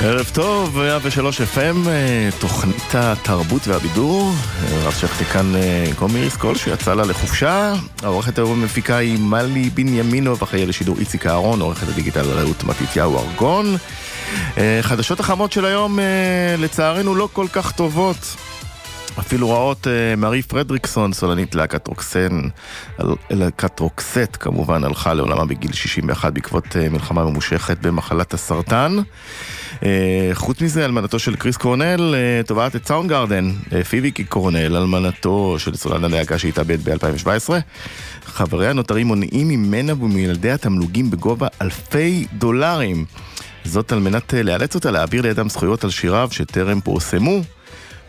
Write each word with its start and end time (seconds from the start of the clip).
ערב 0.02 0.30
טוב, 0.34 0.78
103 0.78 1.42
FM, 1.42 1.88
אה, 1.88 2.30
תוכנית 2.92 3.20
התרבות 3.20 3.68
והבידור. 3.68 4.32
רב 4.84 4.94
שכתי 4.94 5.26
כאן 5.26 5.52
קומי 5.96 6.14
אה, 6.14 6.20
מיריס 6.20 6.38
שיצא 6.64 6.94
לה 6.94 7.04
לחופשה. 7.04 7.74
העורכת 8.04 8.38
היום 8.38 8.62
המפיקה 8.62 8.98
היא 8.98 9.20
מלי 9.20 9.70
בנימינו, 9.70 10.38
ואחראי 10.38 10.66
לשידור 10.66 10.98
איציק 11.00 11.26
אהרון, 11.26 11.62
עורכת 11.62 11.88
הדיגיטל 11.88 12.26
רעות 12.26 12.64
מתתיהו 12.64 13.20
ארגון. 13.20 13.76
אה, 14.58 14.80
חדשות 14.82 15.20
החמות 15.20 15.52
של 15.52 15.66
היום, 15.66 16.00
לצערנו, 16.58 17.16
לא 17.16 17.30
כל 17.34 17.46
כך 17.54 17.72
טובות. 17.72 18.36
אפילו 19.20 19.50
רעות 19.50 19.88
מארי 20.18 20.42
פרדריקסון, 20.42 21.14
סולנית 21.14 21.56
להקת 21.56 21.88
רוקסן, 21.88 22.42
להקת 23.30 23.80
רוקסט 23.80 24.38
כמובן, 24.40 24.84
הלכה 24.84 25.14
לעולמה 25.14 25.46
בגיל 25.46 25.74
61 25.74 26.34
בעקבות 26.34 26.76
מלחמה 26.92 27.24
ממושכת 27.24 27.78
במחלת 27.82 28.34
הסרטן. 28.34 28.98
אה, 29.84 30.30
חוץ 30.34 30.62
מזה, 30.62 30.86
אלמנתו 30.86 31.20
של 31.20 31.36
קריס 31.36 31.58
קורנל 31.58 32.16
אה, 32.16 32.42
תובעת 32.44 32.76
את 32.76 32.88
סאונד 32.88 33.10
גארדן, 33.10 33.52
אה, 33.74 33.84
פיביקי 33.84 34.24
קורנל, 34.24 34.76
אלמנתו 34.76 35.56
של 35.60 35.76
סולן 35.76 36.04
הלהקה 36.04 36.38
שהתאבד 36.38 36.90
ב-2017. 36.90 37.50
חבריה 38.26 38.74
נותרים 38.74 39.08
מונעים 39.08 39.48
ממנה 39.48 39.94
ומילדיה 39.94 40.58
תמלוגים 40.58 41.12
בגובה 41.12 41.48
אלפי 41.62 42.26
דולרים. 42.34 43.06
זאת 43.64 43.92
על 43.92 44.00
מנת 44.00 44.34
לאלץ 44.34 44.76
אותה 44.76 44.92
להעביר 44.92 45.22
לידם 45.22 45.50
זכויות 45.50 45.84
על 45.84 45.90
שיריו 45.90 46.30
שטרם 46.32 46.82
פורסמו. 46.82 47.42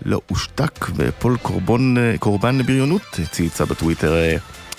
לא 0.05 0.21
הושתק 0.27 0.87
ופול 0.97 1.37
קורבן, 1.37 1.95
קורבן 2.19 2.59
לבריונות 2.59 3.03
צייצה 3.31 3.65
בטוויטר 3.65 4.15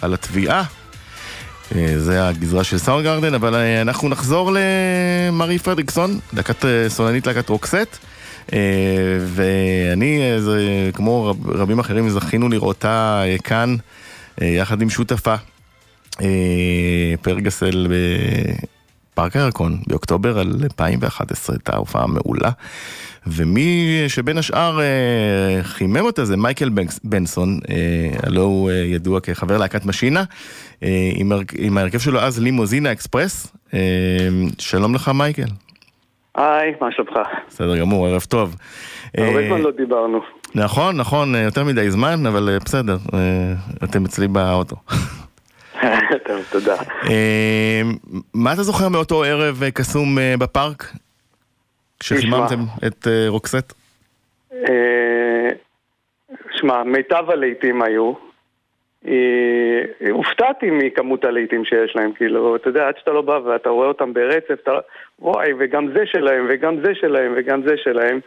על 0.01 0.13
התביעה 0.13 0.63
זה 1.97 2.27
הגזרה 2.27 2.63
של 2.63 2.77
סאונד 2.77 3.03
גרדן, 3.03 3.33
אבל 3.33 3.55
אה, 3.55 3.81
אנחנו 3.81 4.09
נחזור 4.09 4.51
למרי 5.31 5.59
פרדריקסון, 5.59 6.19
דקת 6.33 6.65
אה, 6.65 6.89
סולנית 6.89 7.27
להקת 7.27 7.49
רוקסט. 7.49 7.97
ואני, 9.25 10.21
כמו 10.93 11.33
רבים 11.45 11.79
אחרים, 11.79 12.09
זכינו 12.09 12.49
לראותה 12.49 13.23
כאן, 13.43 13.75
יחד 14.41 14.81
עם 14.81 14.89
שותפה, 14.89 15.35
פרגסל 17.21 17.87
בפארק 19.13 19.35
הירקון, 19.35 19.81
באוקטובר 19.87 20.41
2011, 20.41 21.55
הייתה 21.55 21.75
הופעה 21.75 22.07
מעולה. 22.07 22.49
ומי 23.27 24.03
שבין 24.07 24.37
השאר 24.37 24.79
אה, 24.79 25.63
חימם 25.63 26.05
אותה 26.05 26.25
זה 26.25 26.37
מייקל 26.37 26.69
בנסון, 27.03 27.59
אה, 27.69 27.75
הלוא 28.23 28.43
הוא 28.43 28.69
אה, 28.69 28.75
ידוע 28.75 29.19
כחבר 29.19 29.57
להקת 29.57 29.85
משינה, 29.85 30.23
עם 31.57 31.77
ההרכב 31.77 31.99
שלו 31.99 32.19
אז 32.19 32.39
לימוזינה 32.39 32.91
אקספרס. 32.91 33.55
שלום 34.57 34.95
לך 34.95 35.09
מייקל. 35.09 35.45
היי, 36.35 36.73
מה 36.81 36.91
שלומך? 36.91 37.11
בסדר 37.47 37.77
גמור, 37.77 38.07
ערב 38.07 38.21
טוב. 38.21 38.55
הרבה 39.17 39.47
זמן 39.47 39.61
לא 39.61 39.71
דיברנו. 39.71 40.19
נכון, 40.55 40.97
נכון, 40.97 41.35
יותר 41.35 41.63
מדי 41.63 41.91
זמן, 41.91 42.25
אבל 42.25 42.57
בסדר, 42.65 42.97
אתם 43.83 44.05
אצלי 44.05 44.27
באוטו. 44.27 44.75
טוב, 46.27 46.41
תודה. 46.51 46.75
מה 48.33 48.53
אתה 48.53 48.63
זוכר 48.63 48.89
מאותו 48.89 49.23
ערב 49.23 49.63
קסום 49.73 50.17
בפארק? 50.39 50.93
כשחיממתם 52.01 52.59
את 52.87 53.07
uh, 53.07 53.29
Roxette? 53.29 53.73
אה, 54.53 55.49
שמע, 56.51 56.83
מיטב 56.83 57.29
הלהיטים 57.29 57.81
היו. 57.81 58.13
אה, 59.07 60.11
הופתעתי 60.11 60.69
מכמות 60.71 61.25
הלהיטים 61.25 61.65
שיש 61.65 61.95
להם, 61.95 62.11
כאילו, 62.13 62.55
אתה 62.55 62.69
יודע, 62.69 62.87
עד 62.87 62.93
שאתה 62.99 63.11
לא 63.11 63.21
בא 63.21 63.39
ואתה 63.45 63.69
רואה 63.69 63.87
אותם 63.87 64.13
ברצף, 64.13 64.53
אתה... 64.63 64.71
וואי, 65.19 65.51
וגם 65.59 65.87
זה 65.93 66.05
שלהם, 66.05 66.47
וגם 66.49 66.75
זה 66.85 66.91
שלהם, 66.95 67.33
וגם 67.37 67.61
זה 67.67 67.73
שלהם. 67.83 68.19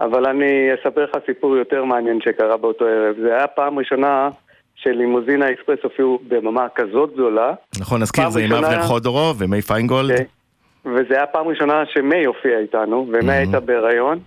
אבל 0.00 0.26
אני 0.26 0.70
אספר 0.74 1.04
לך 1.04 1.10
סיפור 1.26 1.56
יותר 1.56 1.84
מעניין 1.84 2.20
שקרה 2.20 2.56
באותו 2.56 2.84
ערב. 2.84 3.16
זה 3.22 3.34
היה 3.34 3.46
פעם 3.46 3.78
ראשונה 3.78 4.28
שלמעוז 4.76 5.50
אקספרס 5.50 5.78
הופיעו 5.82 6.18
בבמה 6.28 6.66
כזאת 6.74 7.12
גדולה. 7.14 7.54
נכון, 7.80 8.02
נזכיר, 8.02 8.30
זה 8.30 8.40
עם 8.40 8.52
אבנר 8.52 8.82
חודורוב 8.82 9.36
ומי 9.42 9.62
פיינגולד. 9.62 10.10
Okay. 10.10 10.43
וזה 10.84 11.14
היה 11.14 11.26
פעם 11.26 11.48
ראשונה 11.48 11.82
שמי 11.86 12.24
הופיע 12.24 12.58
איתנו, 12.58 13.06
ומי 13.08 13.28
mm-hmm. 13.28 13.32
הייתה 13.32 13.60
בהיריון, 13.60 14.18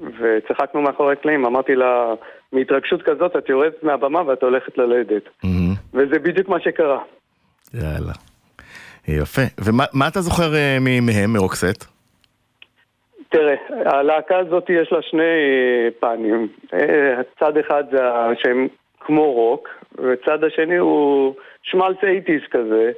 וצחקנו 0.00 0.82
מאחורי 0.82 1.16
קלעים, 1.16 1.46
אמרתי 1.46 1.74
לה, 1.74 2.14
מהתרגשות 2.52 3.02
כזאת 3.02 3.36
את 3.36 3.48
יורדת 3.48 3.82
מהבמה 3.82 4.22
ואת 4.26 4.42
הולכת 4.42 4.78
ללדת. 4.78 5.22
Mm-hmm. 5.26 5.48
וזה 5.94 6.18
בדיוק 6.18 6.48
מה 6.48 6.60
שקרה. 6.60 6.98
יאללה. 7.74 8.12
יפה. 9.08 9.42
ומה 9.64 10.08
אתה 10.08 10.20
זוכר 10.20 10.52
uh, 10.52 10.80
מהם, 10.80 11.32
מרוקסט? 11.32 11.94
תראה, 13.28 13.54
הלהקה 13.84 14.38
הזאת 14.38 14.70
יש 14.70 14.92
לה 14.92 15.02
שני 15.02 15.22
אה, 15.22 15.88
פנים. 16.00 16.48
אה, 16.74 17.22
צד 17.40 17.56
אחד 17.56 17.84
זה 17.90 17.98
שהם 18.42 18.68
כמו 19.00 19.32
רוק, 19.32 19.68
וצד 19.92 20.44
השני 20.44 20.76
הוא 20.76 21.34
שמלס 21.62 21.96
אייטיס 22.02 22.42
כזה. 22.50 22.90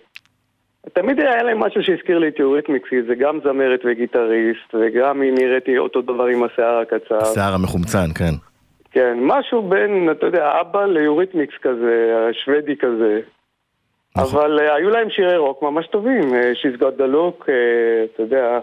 תמיד 0.92 1.20
היה 1.20 1.42
להם 1.42 1.58
משהו 1.58 1.82
שהזכיר 1.82 2.18
לי 2.18 2.28
את 2.28 2.38
יוריתמיקס, 2.38 2.88
כי 2.88 3.02
זה 3.02 3.14
גם 3.14 3.38
זמרת 3.44 3.80
וגיטריסט, 3.84 4.74
וגם 4.74 5.20
היא 5.20 5.32
נראיתי 5.32 5.78
אותו 5.78 6.02
דבר 6.02 6.24
עם 6.24 6.42
השיער 6.42 6.78
הקצר. 6.78 7.16
השיער 7.16 7.54
המחומצן, 7.54 8.06
כן. 8.14 8.34
כן, 8.90 9.18
משהו 9.20 9.62
בין, 9.62 10.10
אתה 10.10 10.26
יודע, 10.26 10.52
אבא 10.60 10.84
ליוריתמיקס 10.84 11.54
כזה, 11.62 12.14
השוודי 12.30 12.76
כזה. 12.76 13.20
נכון. 14.16 14.40
אבל 14.40 14.58
uh, 14.58 14.72
היו 14.72 14.90
להם 14.90 15.10
שירי 15.10 15.36
רוק 15.36 15.62
ממש 15.62 15.86
טובים, 15.86 16.22
uh, 16.22 16.56
She's 16.56 16.80
got 16.80 17.00
the 17.00 17.06
look, 17.14 17.42
uh, 17.42 17.50
אתה 18.14 18.22
יודע, 18.22 18.60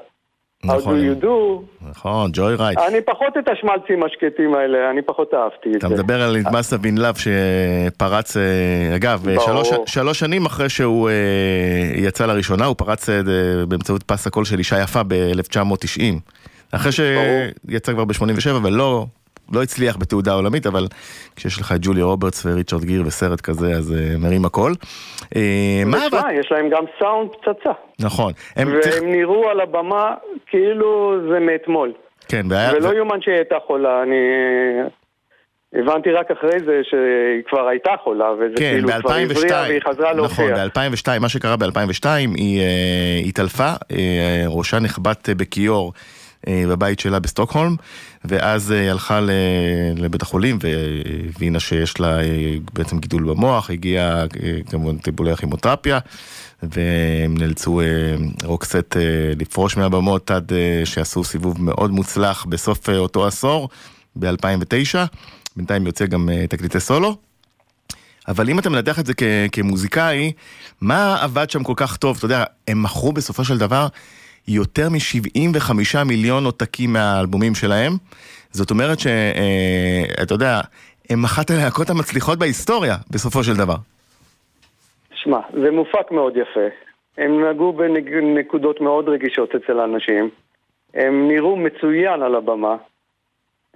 נכון, 0.63 0.99
How 0.99 1.01
do 1.01 1.21
you 1.21 1.23
do? 1.23 1.87
נכון, 1.89 2.31
ג'וי 2.33 2.55
רייט. 2.55 2.79
אני 2.87 3.01
פחות 3.01 3.37
את 3.39 3.47
השמלצים 3.47 4.03
השקטים 4.03 4.55
האלה, 4.55 4.89
אני 4.89 5.01
פחות 5.01 5.33
אהבתי 5.33 5.69
את 5.69 5.81
זה. 5.81 5.87
אתה 5.87 5.89
מדבר 5.89 6.21
על 6.21 6.37
נדמסה 6.37 6.77
בן 6.77 6.97
לאב 6.97 7.15
שפרץ, 7.15 8.37
אה, 8.37 8.95
אגב, 8.95 9.25
שלוש, 9.45 9.69
שלוש 9.85 10.19
שנים 10.19 10.45
אחרי 10.45 10.69
שהוא 10.69 11.09
אה, 11.09 11.13
יצא 11.95 12.25
לראשונה, 12.25 12.65
הוא 12.65 12.75
פרץ 12.77 13.09
אה, 13.09 13.21
באמצעות 13.67 14.03
פס 14.03 14.27
הקול 14.27 14.45
של 14.45 14.59
אישה 14.59 14.81
יפה 14.81 15.01
ב-1990. 15.07 16.01
אחרי 16.71 16.91
שיצא 16.91 17.93
כבר 17.93 18.05
ב-87 18.05 18.49
ולא 18.63 19.05
לא 19.51 19.63
הצליח 19.63 19.97
בתעודה 19.97 20.33
עולמית, 20.33 20.67
אבל 20.67 20.87
כשיש 21.35 21.59
לך 21.59 21.71
את 21.71 21.77
ג'וליה 21.81 22.03
רוברטס 22.03 22.45
וריצ'רד 22.45 22.83
גיר 22.83 23.03
וסרט 23.05 23.41
כזה, 23.41 23.71
אז 23.71 23.91
uh, 23.91 24.17
מרים 24.19 24.45
הכל. 24.45 24.71
Uh, 25.23 25.37
מה 25.85 26.07
אבל... 26.11 26.19
יש 26.39 26.51
להם 26.51 26.69
גם 26.69 26.83
סאונד 26.99 27.29
פצצה. 27.29 27.71
נכון. 27.99 28.33
הם 28.55 28.67
והם 28.67 28.81
צריך... 28.81 29.03
נראו 29.03 29.49
על 29.49 29.59
הבמה 29.59 30.13
כאילו 30.47 31.15
זה 31.31 31.39
מאתמול. 31.39 31.93
כן, 32.27 32.45
והיה... 32.49 32.71
ולא 32.73 32.93
יאומן 32.97 33.21
שהיא 33.21 33.35
הייתה 33.35 33.55
חולה, 33.67 34.03
אני... 34.03 34.15
הבנתי 35.75 36.11
רק 36.11 36.31
אחרי 36.31 36.59
זה 36.65 36.81
שהיא 36.83 37.43
כבר 37.49 37.67
הייתה 37.67 37.91
חולה, 38.03 38.31
וזה 38.31 38.55
כן, 38.55 38.71
כאילו 38.73 38.87
כבר 38.87 39.13
הבריאה 39.13 39.61
והיא 39.61 39.81
חזרה 39.89 40.13
להופיע. 40.13 40.51
נכון, 40.51 40.69
ב-2002, 40.83 41.19
מה 41.19 41.29
שקרה 41.29 41.55
ב-2002, 41.57 42.05
היא 42.35 42.61
התעלפה, 43.25 43.71
ראשה 44.47 44.79
נחבט 44.79 45.29
בכיור. 45.29 45.93
אה, 46.47 46.63
בבית 46.69 46.99
שלה 46.99 47.19
בסטוקהולם, 47.19 47.75
ואז 48.25 48.71
אה, 48.71 48.79
היא 48.79 48.89
הלכה 48.89 49.19
לבית 49.95 50.21
החולים 50.21 50.57
והבינה 50.61 51.59
שיש 51.59 51.99
לה 51.99 52.19
אה, 52.19 52.55
בעצם 52.73 52.99
גידול 52.99 53.23
במוח, 53.23 53.69
הגיעה 53.69 54.23
כמובן 54.69 54.97
טיפולי 54.97 55.31
הכימותרפיה, 55.31 55.99
והם 56.63 57.37
נאלצו 57.37 57.81
רוקסט 58.43 58.95
לפרוש 59.39 59.77
מהבמות 59.77 60.31
עד 60.31 60.51
שעשו 60.85 61.23
סיבוב 61.23 61.61
מאוד 61.61 61.91
מוצלח 61.91 62.45
בסוף 62.45 62.89
אותו 62.89 63.27
עשור, 63.27 63.69
ב-2009. 64.15 64.95
בינתיים 65.55 65.85
יוצא 65.85 66.05
גם 66.05 66.29
תקליטי 66.49 66.79
סולו. 66.79 67.17
אבל 68.27 68.49
אם 68.49 68.59
אתה 68.59 68.69
מנתח 68.69 68.99
את 68.99 69.05
זה 69.05 69.13
כמוזיקאי, 69.51 70.31
מה 70.81 71.17
עבד 71.21 71.49
שם 71.49 71.63
כל 71.63 71.73
כך 71.75 71.97
טוב? 71.97 72.17
אתה 72.17 72.25
יודע, 72.25 72.43
הם 72.67 72.83
מכרו 72.83 73.13
בסופו 73.13 73.45
של 73.45 73.57
דבר 73.57 73.87
יותר 74.47 74.89
מ-75 74.89 76.03
מיליון 76.05 76.45
עותקים 76.45 76.93
מהאלבומים 76.93 77.55
שלהם. 77.55 77.91
זאת 78.51 78.71
אומרת 78.71 78.99
שאתה 78.99 79.09
אה, 80.19 80.35
יודע, 80.35 80.61
הם 81.09 81.23
אחת 81.23 81.49
הלהקות 81.51 81.89
המצליחות 81.89 82.39
בהיסטוריה, 82.39 82.95
בסופו 83.11 83.43
של 83.43 83.55
דבר. 83.55 83.75
שמע, 85.13 85.39
זה 85.61 85.71
מופק 85.71 86.11
מאוד 86.11 86.33
יפה. 86.37 86.67
הם 87.17 87.49
נגעו 87.49 87.73
בנקודות 87.73 88.81
מאוד 88.81 89.09
רגישות 89.09 89.55
אצל 89.55 89.79
האנשים. 89.79 90.29
הם 90.93 91.27
נראו 91.27 91.55
מצוין 91.55 92.21
על 92.21 92.35
הבמה. 92.35 92.75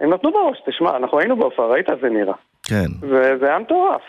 הם 0.00 0.14
נתנו 0.14 0.30
בראש, 0.32 0.58
תשמע, 0.66 0.96
אנחנו 0.96 1.18
היינו 1.18 1.36
בהופעה, 1.36 1.66
ראית 1.66 1.90
איך 1.90 1.98
זה 2.02 2.08
נראה. 2.08 2.34
כן. 2.62 2.86
וזה 3.02 3.46
היה 3.46 3.58
מטורף. 3.58 4.02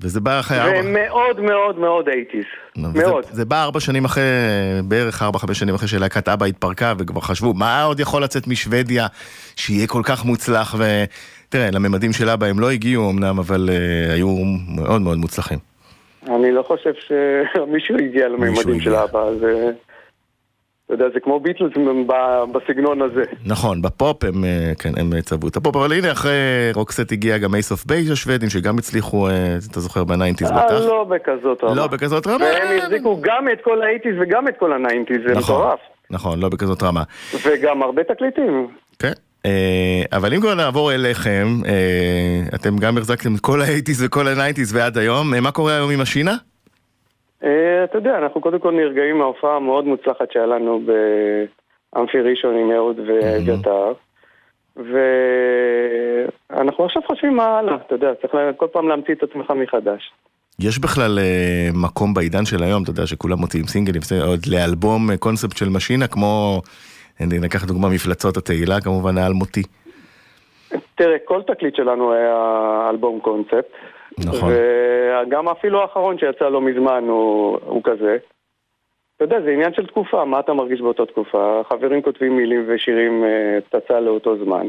וזה 0.00 0.20
בא 0.20 0.40
אחרי 0.40 0.58
ארבע... 0.58 0.80
ומאוד 0.84 1.40
מאוד 1.40 1.78
מאוד 1.78 2.08
אייטיז. 2.08 2.44
מאוד. 2.76 3.24
זה, 3.24 3.34
זה 3.34 3.44
בא 3.44 3.62
ארבע 3.62 3.80
שנים 3.80 4.04
אחרי, 4.04 4.22
בערך 4.84 5.22
ארבע, 5.22 5.38
חמש 5.38 5.58
שנים 5.58 5.74
אחרי 5.74 5.88
שלהקת 5.88 6.28
אבא 6.28 6.46
התפרקה, 6.46 6.92
וכבר 6.98 7.20
חשבו, 7.20 7.54
מה 7.54 7.82
עוד 7.82 8.00
יכול 8.00 8.22
לצאת 8.22 8.46
משוודיה 8.46 9.06
שיהיה 9.56 9.86
כל 9.86 10.02
כך 10.04 10.24
מוצלח, 10.24 10.74
ותראה, 10.74 11.70
לממדים 11.70 12.12
של 12.12 12.28
אבא 12.28 12.46
הם 12.46 12.60
לא 12.60 12.70
הגיעו 12.70 13.10
אמנם, 13.10 13.38
אבל 13.38 13.68
uh, 13.68 14.12
היו 14.12 14.28
מאוד 14.76 15.02
מאוד 15.02 15.18
מוצלחים. 15.18 15.58
אני 16.28 16.52
לא 16.52 16.62
חושב 16.62 16.92
שמישהו 16.94 17.96
הגיע 18.04 18.28
לממדים 18.28 18.80
של 18.80 18.94
אבא, 18.94 19.34
זה... 19.40 19.70
אתה 20.86 20.94
יודע, 20.94 21.04
זה 21.14 21.20
כמו 21.20 21.40
ביטלס 21.40 21.72
בסגנון 22.52 23.02
הזה. 23.02 23.22
נכון, 23.44 23.82
בפופ 23.82 24.24
הם, 24.24 24.44
אה, 24.44 24.72
כן, 24.78 24.90
הם 24.96 25.20
צבעו 25.20 25.48
את 25.48 25.56
הפופ, 25.56 25.76
אבל 25.76 25.92
הנה 25.92 26.12
אחרי 26.12 26.32
Roxette 26.74 27.12
הגיע 27.12 27.38
גם 27.38 27.54
Ace 27.54 27.72
of 27.72 27.84
Base 27.84 28.10
השוודים, 28.10 28.48
שגם 28.48 28.78
הצליחו, 28.78 29.28
אה, 29.28 29.56
אתה 29.70 29.80
זוכר, 29.80 30.04
בנ 30.04 30.13
nineties 30.13 30.50
בטח. 30.50 30.72
לא 30.72 31.04
בכזאת 31.04 31.64
רמה. 31.64 31.74
לא 31.74 31.86
בכזאת 31.86 32.26
רמה. 32.26 32.44
והם 32.44 32.78
החזיקו 32.78 33.18
גם 33.20 33.48
את 33.52 33.58
כל 33.64 33.82
ה 33.82 33.85
eighties 33.85 34.12
וגם 34.20 34.48
את 34.48 34.54
כל 34.58 34.72
ה 34.72 34.76
nineties, 34.76 35.16
זה 35.26 35.34
נכון, 35.34 35.56
מטורף. 35.56 35.78
נכון, 36.10 36.40
לא 36.40 36.48
בכזאת 36.48 36.82
רמה. 36.82 37.02
וגם 37.46 37.82
הרבה 37.82 38.04
תקליטים. 38.04 38.68
כן. 38.98 39.12
אה, 39.46 40.02
אבל 40.12 40.34
אם 40.34 40.40
כבר 40.40 40.54
נעבור 40.54 40.92
אליכם, 40.92 41.46
אתם 42.54 42.76
גם 42.76 42.98
החזקתם 42.98 43.34
את 43.34 43.40
כל 43.40 43.62
ה 43.62 43.67
eighties 43.67 44.04
וכל 44.04 44.28
ה 44.28 44.33
nineties 44.33 44.74
ועד 44.74 44.98
היום, 44.98 45.34
מה 45.40 45.50
קורה 45.50 45.74
היום 45.74 45.90
עם 45.90 46.00
משינה? 46.00 46.34
אה, 47.44 47.84
אתה 47.84 47.98
יודע, 47.98 48.18
אנחנו 48.18 48.40
קודם 48.40 48.58
כל 48.58 48.72
נרגעים 48.72 49.18
מההופעה 49.18 49.56
המאוד 49.56 49.84
מוצלחת 49.84 50.32
שהיה 50.32 50.46
לנו 50.46 50.80
באמפי 50.86 52.20
ראשון 52.20 52.56
עם 52.56 52.70
אהוד 52.70 53.00
ואביתר. 53.06 53.92
ואנחנו 56.50 56.84
עכשיו 56.84 57.02
חושבים 57.06 57.36
מה 57.36 57.58
הלאה, 57.58 57.76
אתה 57.86 57.94
יודע, 57.94 58.14
צריך 58.14 58.34
כל 58.56 58.66
פעם 58.72 58.88
להמציא 58.88 59.14
את 59.14 59.22
עצמך 59.22 59.50
מחדש. 59.50 60.12
יש 60.60 60.78
בכלל 60.78 61.18
uh, 61.18 61.76
מקום 61.84 62.14
בעידן 62.14 62.44
של 62.44 62.62
היום, 62.62 62.82
אתה 62.82 62.90
יודע, 62.90 63.06
שכולם 63.06 63.38
מוציאים 63.38 63.66
סינגלים, 63.66 64.02
עוד 64.26 64.40
לאלבום 64.46 65.16
קונספט 65.16 65.56
של 65.56 65.68
משינה, 65.68 66.06
כמו, 66.06 66.60
אני 67.20 67.38
ניקח 67.38 67.64
דוגמה 67.64 67.88
מפלצות 67.88 68.36
התהילה, 68.36 68.80
כמובן 68.80 69.18
האלמותי. 69.18 69.62
תראה, 70.94 71.16
כל 71.24 71.42
תקליט 71.42 71.76
שלנו 71.76 72.12
היה 72.12 72.86
אלבום 72.90 73.20
קונספט. 73.20 73.66
נכון. 74.24 74.52
וגם 74.52 75.48
אפילו 75.48 75.82
האחרון 75.82 76.18
שיצא 76.18 76.48
לא 76.48 76.60
מזמן 76.60 77.04
הוא, 77.08 77.58
הוא 77.64 77.80
כזה. 77.84 78.16
אתה 79.16 79.24
יודע, 79.24 79.40
זה 79.40 79.50
עניין 79.50 79.74
של 79.74 79.86
תקופה, 79.86 80.24
מה 80.24 80.40
אתה 80.40 80.52
מרגיש 80.52 80.80
באותה 80.80 81.06
תקופה? 81.06 81.62
חברים 81.68 82.02
כותבים 82.02 82.36
מילים 82.36 82.64
ושירים 82.68 83.24
אה, 83.24 83.58
פצצה 83.60 84.00
לאותו 84.00 84.44
זמן. 84.44 84.66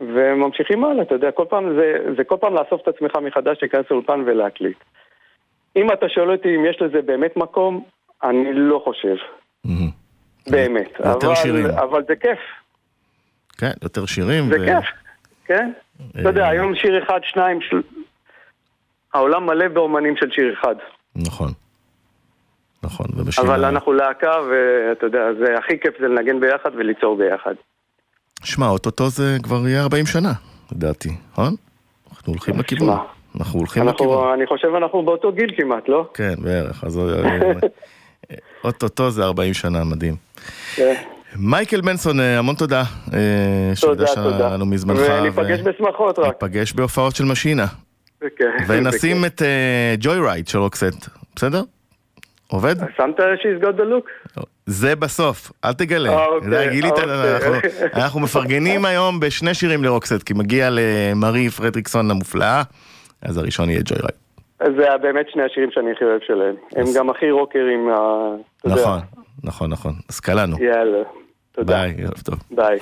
וממשיכים 0.00 0.84
הלאה, 0.84 1.02
אתה 1.02 1.14
יודע, 1.14 1.30
כל 1.30 1.44
פעם 1.48 1.76
זה, 1.76 2.14
זה 2.16 2.24
כל 2.24 2.36
פעם 2.40 2.54
לאסוף 2.54 2.82
את 2.82 2.88
עצמך 2.88 3.16
מחדש, 3.22 3.58
להיכנס 3.62 3.84
לאולפן 3.90 4.22
ולהקליט. 4.26 4.76
אם 5.76 5.92
אתה 5.92 6.08
שואל 6.08 6.30
אותי 6.30 6.56
אם 6.56 6.64
יש 6.64 6.82
לזה 6.82 7.02
באמת 7.02 7.36
מקום, 7.36 7.84
אני 8.22 8.52
לא 8.52 8.82
חושב. 8.84 9.16
Mm-hmm. 9.66 10.50
באמת. 10.50 10.92
יותר 11.04 11.26
אבל, 11.26 11.34
שירים. 11.34 11.66
אבל 11.66 12.04
זה 12.08 12.16
כיף. 12.16 12.38
כן, 13.58 13.72
יותר 13.82 14.06
שירים. 14.06 14.44
זה 14.44 14.56
ו... 14.60 14.64
כיף, 14.64 14.84
כן. 15.44 15.70
אתה 16.20 16.28
יודע, 16.28 16.42
אה, 16.42 16.48
היום 16.48 16.74
שיר 16.74 17.02
אחד, 17.02 17.20
שניים, 17.22 17.60
של... 17.60 17.82
העולם 19.14 19.46
מלא 19.46 19.68
באומנים 19.68 20.16
של 20.16 20.30
שיר 20.30 20.54
אחד. 20.60 20.74
נכון. 21.16 21.48
נכון, 22.82 23.06
ובשיר... 23.16 23.44
אבל 23.44 23.64
אנחנו 23.64 23.92
להקה, 23.92 24.32
ואתה 24.50 25.06
יודע, 25.06 25.20
זה 25.40 25.58
הכי 25.58 25.80
כיף 25.80 25.94
זה 26.00 26.08
לנגן 26.08 26.40
ביחד 26.40 26.70
וליצור 26.78 27.16
ביחד. 27.16 27.54
שמע, 28.44 28.66
אוטוטו 28.68 29.08
זה 29.08 29.36
כבר 29.42 29.68
יהיה 29.68 29.82
40 29.82 30.06
שנה, 30.06 30.32
לדעתי, 30.72 31.08
נכון? 31.32 31.54
אנחנו 32.10 32.32
הולכים 32.32 32.58
לכיוון. 32.58 32.98
אנחנו 33.38 33.58
הולכים 33.58 33.88
לכיוון. 33.88 34.32
אני 34.32 34.46
חושב 34.46 34.68
אנחנו 34.76 35.02
באותו 35.02 35.32
גיל 35.32 35.50
כמעט, 35.56 35.88
לא? 35.88 36.10
כן, 36.14 36.34
בערך. 36.38 36.84
אז 36.84 37.00
אוטוטו 38.64 39.10
זה 39.10 39.24
40 39.24 39.54
שנה, 39.54 39.84
מדהים. 39.84 40.14
כן. 40.74 40.94
מייקל 41.36 41.80
בנסון, 41.80 42.20
אה, 42.20 42.38
המון 42.38 42.54
תודה. 42.54 42.82
אה, 43.14 43.72
תודה, 43.80 44.06
תודה. 44.14 44.56
מזמנך. 44.56 44.98
וניפגש 45.20 45.60
בשמחות 45.60 46.18
רק. 46.18 46.26
ניפגש 46.26 46.72
בהופעות 46.72 47.16
של 47.16 47.24
משינה. 47.24 47.66
כן. 48.36 48.50
ונשים 48.68 49.24
את 49.24 49.42
Joyride 49.98 50.18
uh, 50.18 50.48
של 50.48 50.58
Roxette, 50.58 51.08
בסדר? 51.36 51.62
עובד? 52.48 52.74
שמת 52.96 53.20
She's 53.20 53.64
got 53.64 53.80
the 53.80 53.82
look? 53.82 54.40
זה 54.66 54.96
בסוף, 54.96 55.52
אל 55.64 55.72
תגלה. 55.72 56.10
אה, 56.10 56.26
אוקיי, 56.26 56.70
גילית, 56.70 56.92
אוקיי. 56.92 57.34
אנחנו, 57.34 57.54
אנחנו 57.94 58.20
מפרגנים 58.20 58.84
היום 58.84 59.20
בשני 59.20 59.54
שירים 59.54 59.84
ל 59.84 59.88
Roxette, 59.88 60.22
כי 60.22 60.34
מגיע 60.34 60.68
למרי 60.70 61.50
פרדריקסון 61.50 62.10
המופלאה, 62.10 62.62
אז 63.22 63.38
הראשון 63.38 63.70
יהיה 63.70 63.80
Joyride. 63.84 64.78
זה 64.78 64.96
באמת 65.02 65.26
שני 65.30 65.42
השירים 65.42 65.70
שאני 65.72 65.92
הכי 65.92 66.04
אוהב 66.04 66.20
שלהם. 66.26 66.54
הם 66.76 66.84
גם 66.96 67.10
הכי 67.10 67.30
רוקרים, 67.30 67.88
נכון, 68.64 69.00
נכון, 69.44 69.70
נכון. 69.70 69.92
אז 70.08 70.20
קלענו. 70.20 70.56
יאללה. 70.60 71.02
תודה. 71.52 71.74
ביי, 71.74 71.94
ערב 72.04 72.20
טוב. 72.24 72.38
ביי. 72.50 72.78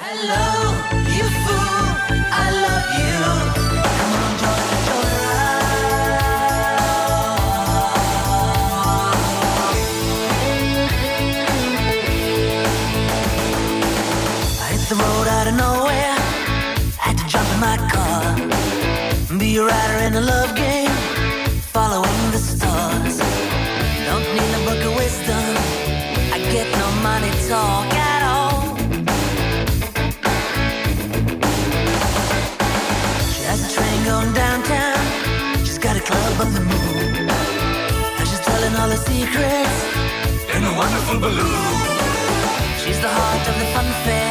A 19.59 19.65
rider 19.65 19.99
in 20.07 20.15
a 20.15 20.21
love 20.21 20.55
game, 20.55 20.91
following 21.73 22.31
the 22.31 22.39
stars. 22.39 23.17
Don't 24.09 24.27
need 24.37 24.53
a 24.59 24.63
book 24.69 24.83
of 24.85 24.93
wisdom, 24.97 25.45
I 26.35 26.39
get 26.53 26.67
no 26.77 26.87
money 27.09 27.31
talk 27.49 27.89
at 27.95 28.23
all. 28.33 28.77
She 33.33 33.43
has 33.51 33.61
a 33.69 33.71
train 33.75 33.99
going 34.05 34.33
downtown, 34.35 35.01
she's 35.65 35.79
got 35.79 35.97
a 35.97 36.01
club 36.01 36.41
on 36.45 36.53
the 36.53 36.65
moon. 36.73 37.31
And 38.19 38.29
she's 38.29 38.45
telling 38.51 38.75
all 38.81 38.91
her 38.91 39.03
secrets 39.11 39.77
in 40.55 40.65
a 40.65 40.73
wonderful 40.83 41.19
balloon. 41.21 41.77
She's 42.83 43.01
the 43.01 43.09
heart 43.09 43.49
of 43.49 43.55
the 43.61 43.67
fun 43.75 43.89
fair, 44.05 44.26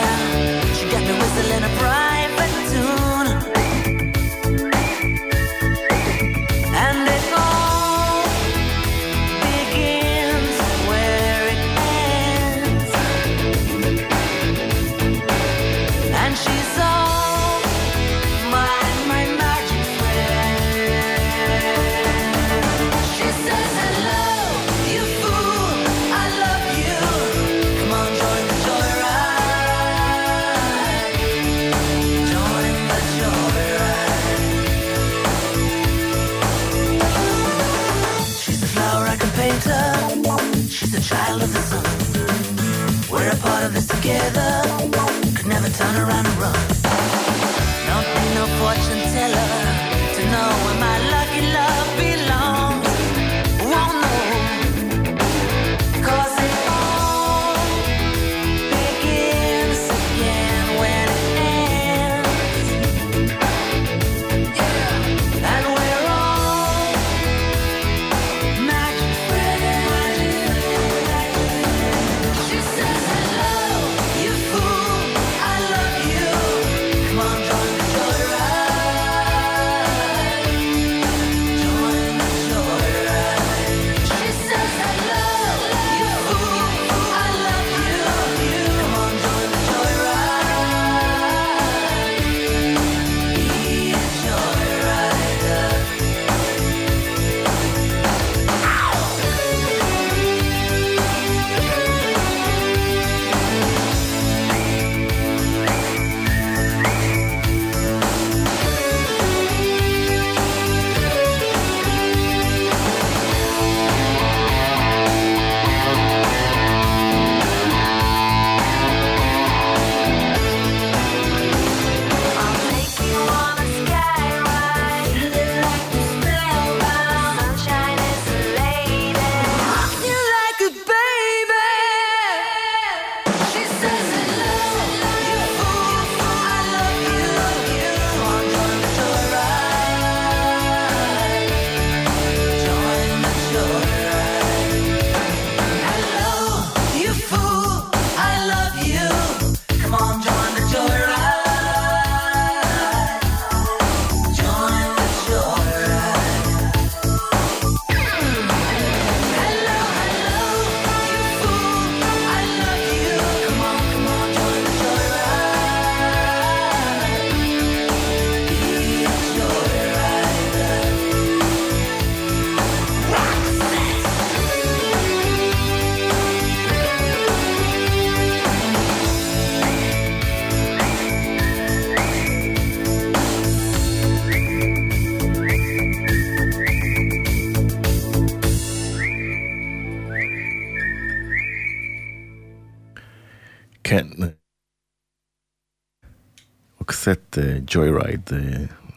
Joyride, 197.75 198.21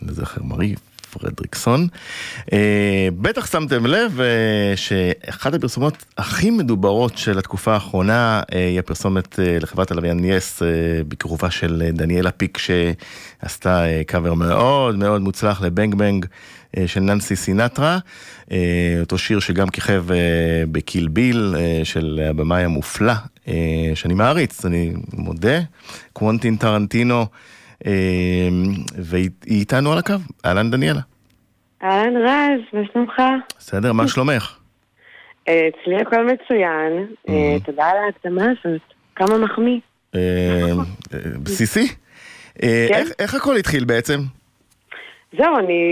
לזכר 0.03 0.43
מרי 0.43 0.75
פרדריקסון. 1.11 1.89
בטח 3.19 3.53
שמתם 3.53 3.87
לב 3.87 4.21
שאחת 4.77 5.55
הפרסומות 5.55 6.05
הכי 6.19 6.51
מדוברות 6.51 7.19
של 7.19 7.39
התקופה 7.39 7.75
האחרונה 7.75 8.43
היא 8.51 8.79
הפרסומת 8.79 9.39
לחברת 9.61 9.91
הלוויין 9.91 10.25
יס 10.25 10.63
בכיכובה 11.09 11.51
של 11.51 11.91
דניאלה 11.93 12.31
פיק 12.31 12.59
שעשתה 12.59 13.85
קאבר 14.07 14.35
מאוד 14.35 14.97
מאוד 14.97 15.23
מוצלח 15.23 15.63
ל 15.63 15.69
Bang 15.69 15.95
Bang. 15.95 16.27
של 16.87 17.01
ננסי 17.01 17.37
סינטרה, 17.37 17.99
אותו 19.01 19.19
שיר 19.19 19.41
שגם 19.41 19.69
כיכב 19.69 20.05
ב 20.73 20.80
Kill 20.80 21.09
Bill 21.09 21.55
של 21.85 22.21
הבמאי 22.31 22.65
המופלא, 22.65 23.13
שאני 23.95 24.15
מעריץ, 24.15 24.65
אני 24.65 24.93
מודה, 25.13 25.61
קוונטין 26.13 26.57
טרנטינו, 26.57 27.27
והיא 28.97 29.31
איתנו 29.47 29.93
על 29.93 29.99
הקו, 29.99 30.15
אהלן 30.45 30.71
דניאלה. 30.71 31.01
אהלן 31.83 32.17
רז, 32.17 32.61
מה 32.73 32.81
שלומך? 32.93 33.23
בסדר, 33.59 33.93
מה 33.93 34.09
שלומך? 34.09 34.59
אצלי 35.43 35.97
הכל 36.01 36.27
מצוין, 36.27 37.07
תודה 37.65 37.87
על 37.87 37.97
ההקדמה 37.97 38.45
הזאת, 38.45 38.81
כמה 39.15 39.39
מחמיא. 39.39 39.81
בסיסי? 41.43 41.89
כן. 42.59 43.05
איך 43.19 43.35
הכל 43.35 43.57
התחיל 43.57 43.85
בעצם? 43.85 44.21
זהו, 45.39 45.59
אני, 45.59 45.83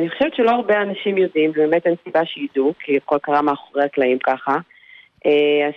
אני 0.00 0.10
חושבת 0.10 0.34
שלא 0.34 0.50
הרבה 0.50 0.82
אנשים 0.82 1.18
יודעים, 1.18 1.50
ובאמת 1.50 1.86
אין 1.86 1.94
סיבה 2.04 2.20
שידעו, 2.24 2.74
כי 2.80 2.96
הכל 2.96 3.18
קרה 3.22 3.42
מאחורי 3.42 3.84
הקלעים 3.84 4.18
ככה. 4.24 4.56
Uh, 5.26 5.28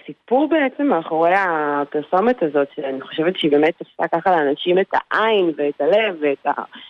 הסיפור 0.02 0.50
בעצם 0.50 0.88
מאחורי 0.88 1.34
הפרסומת 1.36 2.44
הזאת, 2.44 2.68
שאני 2.76 3.02
חושבת 3.02 3.38
שהיא 3.38 3.52
באמת 3.52 3.74
תפסה 3.78 4.08
ככה 4.08 4.32
לאנשים 4.32 4.80
את 4.80 4.88
העין 4.94 5.52
ואת 5.58 5.82
הלב 5.82 6.16
ואת 6.22 6.46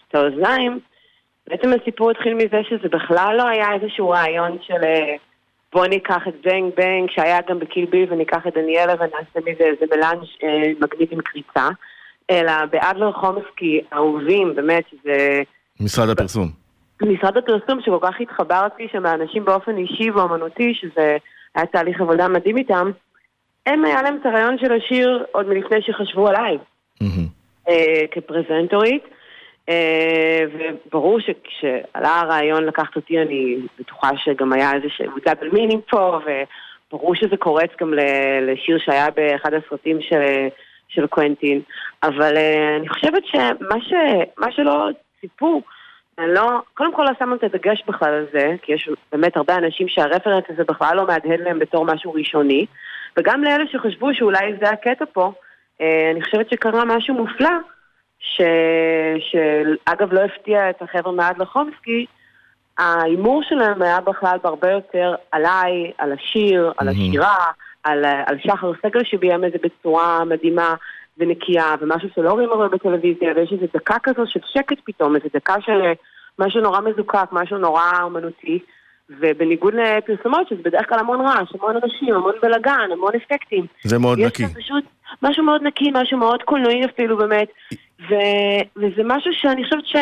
את 0.09 0.15
האוזניים, 0.15 0.79
בעצם 1.47 1.69
הסיפור 1.81 2.11
התחיל 2.11 2.33
מזה 2.33 2.61
שזה 2.69 2.89
בכלל 2.89 3.35
לא 3.37 3.47
היה 3.47 3.73
איזשהו 3.73 4.09
רעיון 4.09 4.57
של 4.61 4.81
uh, 4.81 5.19
בוא 5.73 5.85
ניקח 5.85 6.27
את 6.27 6.33
בנג 6.43 6.73
בנג, 6.77 7.09
שהיה 7.09 7.39
גם 7.49 7.59
בקיל 7.59 7.85
ביל, 7.85 8.13
וניקח 8.13 8.47
את 8.47 8.53
דניאלה 8.53 8.93
ונעשה 8.93 9.39
מזה 9.39 9.63
איזה 9.63 9.85
מלאנג' 9.95 10.23
uh, 10.23 10.83
מגניב 10.83 11.07
עם 11.11 11.21
קריצה, 11.21 11.69
אלא 12.31 12.65
באדלר 12.71 13.11
חומסקי, 13.11 13.81
אהובים, 13.93 14.55
באמת, 14.55 14.83
זה... 15.03 15.41
משרד 15.79 16.09
הפרסום. 16.09 16.47
משרד 17.01 17.37
הפרסום 17.37 17.81
שכל 17.81 17.99
כך 18.01 18.21
התחברתי 18.21 18.87
שם 18.91 19.03
מהאנשים 19.03 19.45
באופן 19.45 19.77
אישי 19.77 20.11
ואומנותי, 20.11 20.73
שזה 20.73 21.17
היה 21.55 21.65
תהליך 21.65 22.01
עבודה 22.01 22.27
מדהים 22.27 22.57
איתם, 22.57 22.91
הם 23.65 23.85
היה 23.85 24.01
להם 24.01 24.17
את 24.21 24.25
הרעיון 24.25 24.57
של 24.57 24.73
השיר 24.73 25.25
עוד 25.31 25.47
מלפני 25.47 25.81
שחשבו 25.81 26.27
עליי, 26.27 26.57
אה, 27.69 28.07
כפרזנטורית, 28.11 29.03
אה, 29.69 30.43
וברור 30.53 31.19
שכשעלה 31.19 32.19
הרעיון 32.19 32.63
לקחת 32.63 32.95
אותי, 32.95 33.19
אני 33.19 33.57
בטוחה 33.79 34.09
שגם 34.17 34.53
היה 34.53 34.73
איזה 34.73 34.87
double 35.25 35.49
meaning 35.49 35.81
פה, 35.89 36.19
וברור 36.25 37.15
שזה 37.15 37.37
קורץ 37.37 37.69
גם 37.81 37.93
לשיר 38.41 38.77
שהיה 38.79 39.09
באחד 39.09 39.53
הסרטים 39.53 40.01
של, 40.01 40.21
של 40.87 41.07
קוונטין, 41.07 41.61
אבל 42.03 42.37
אה, 42.37 42.75
אני 42.79 42.89
חושבת 42.89 43.25
שמה 43.25 43.81
ש, 43.81 43.93
שלא 44.55 44.87
ציפו, 45.21 45.61
אני 46.19 46.33
לא, 46.33 46.61
קודם 46.73 46.93
כל 46.93 47.03
לא 47.03 47.11
שמנו 47.19 47.35
את 47.35 47.43
הדגש 47.43 47.83
בכלל 47.87 48.13
על 48.13 48.25
זה, 48.33 48.55
כי 48.61 48.73
יש 48.73 48.89
באמת 49.11 49.37
הרבה 49.37 49.55
אנשים 49.55 49.87
שהרפרנס 49.87 50.43
הזה 50.49 50.63
בכלל 50.63 50.97
לא 50.97 51.07
מהדהד 51.07 51.39
להם 51.39 51.59
בתור 51.59 51.85
משהו 51.85 52.13
ראשוני, 52.13 52.65
וגם 53.17 53.43
לאלה 53.43 53.63
שחשבו 53.71 54.13
שאולי 54.13 54.53
זה 54.61 54.69
הקטע 54.69 55.05
פה, 55.13 55.31
אני 55.81 56.21
חושבת 56.23 56.49
שקרה 56.49 56.85
משהו 56.85 57.13
מופלא, 57.13 57.49
ש... 58.19 58.41
שאגב 59.19 60.13
לא 60.13 60.21
הפתיע 60.21 60.69
את 60.69 60.81
החבר'ה 60.81 61.11
מעד 61.11 61.37
לחומסקי, 61.37 62.05
ההימור 62.77 63.43
שלהם 63.43 63.81
היה 63.81 64.01
בכלל 64.01 64.37
בהרבה 64.43 64.71
יותר 64.71 65.15
עליי, 65.31 65.91
על 65.97 66.11
השיר, 66.11 66.71
על 66.77 66.87
השירה, 66.87 67.45
על, 67.83 68.05
על 68.25 68.37
שחר 68.39 68.71
סגל 68.85 69.03
שביים 69.03 69.45
את 69.45 69.51
זה 69.51 69.57
בצורה 69.63 70.25
מדהימה, 70.25 70.75
ונקייה, 71.17 71.75
ומשהו 71.81 72.09
שלא 72.15 72.31
רואים 72.31 72.49
הרבה 72.49 72.67
בטלוויזיה, 72.67 73.33
ויש 73.35 73.51
איזו 73.51 73.65
דקה 73.73 73.95
כזו 74.03 74.23
של 74.27 74.39
שקט 74.53 74.77
פתאום, 74.83 75.15
איזו 75.15 75.27
דקה 75.33 75.55
של 75.61 75.81
משהו 76.39 76.61
נורא 76.61 76.81
מזוקק, 76.81 77.27
משהו 77.31 77.57
נורא 77.57 77.91
אומנותי, 78.03 78.59
ובניגוד 79.09 79.73
לפרסומות, 79.73 80.47
שזה 80.47 80.61
בדרך 80.63 80.89
כלל 80.89 80.99
המון 80.99 81.21
רעש, 81.21 81.55
המון 81.59 81.75
אנשים, 81.83 82.15
המון 82.15 82.33
בלאגן, 82.41 82.89
המון 82.93 83.11
אפקטים. 83.15 83.65
זה 83.83 83.99
מאוד 83.99 84.19
נקי. 84.19 84.43
יש 84.43 84.49
פשוט 84.53 84.83
משהו 85.21 85.43
מאוד 85.43 85.63
נקי, 85.63 85.91
משהו 85.93 86.17
מאוד 86.17 86.43
קולנועי 86.43 86.85
אפילו 86.85 87.17
באמת, 87.17 87.47
ו... 88.09 88.15
וזה 88.75 89.01
משהו 89.05 89.33
שאני 89.33 89.63
חושבת 89.63 89.85
ש... 89.85 89.95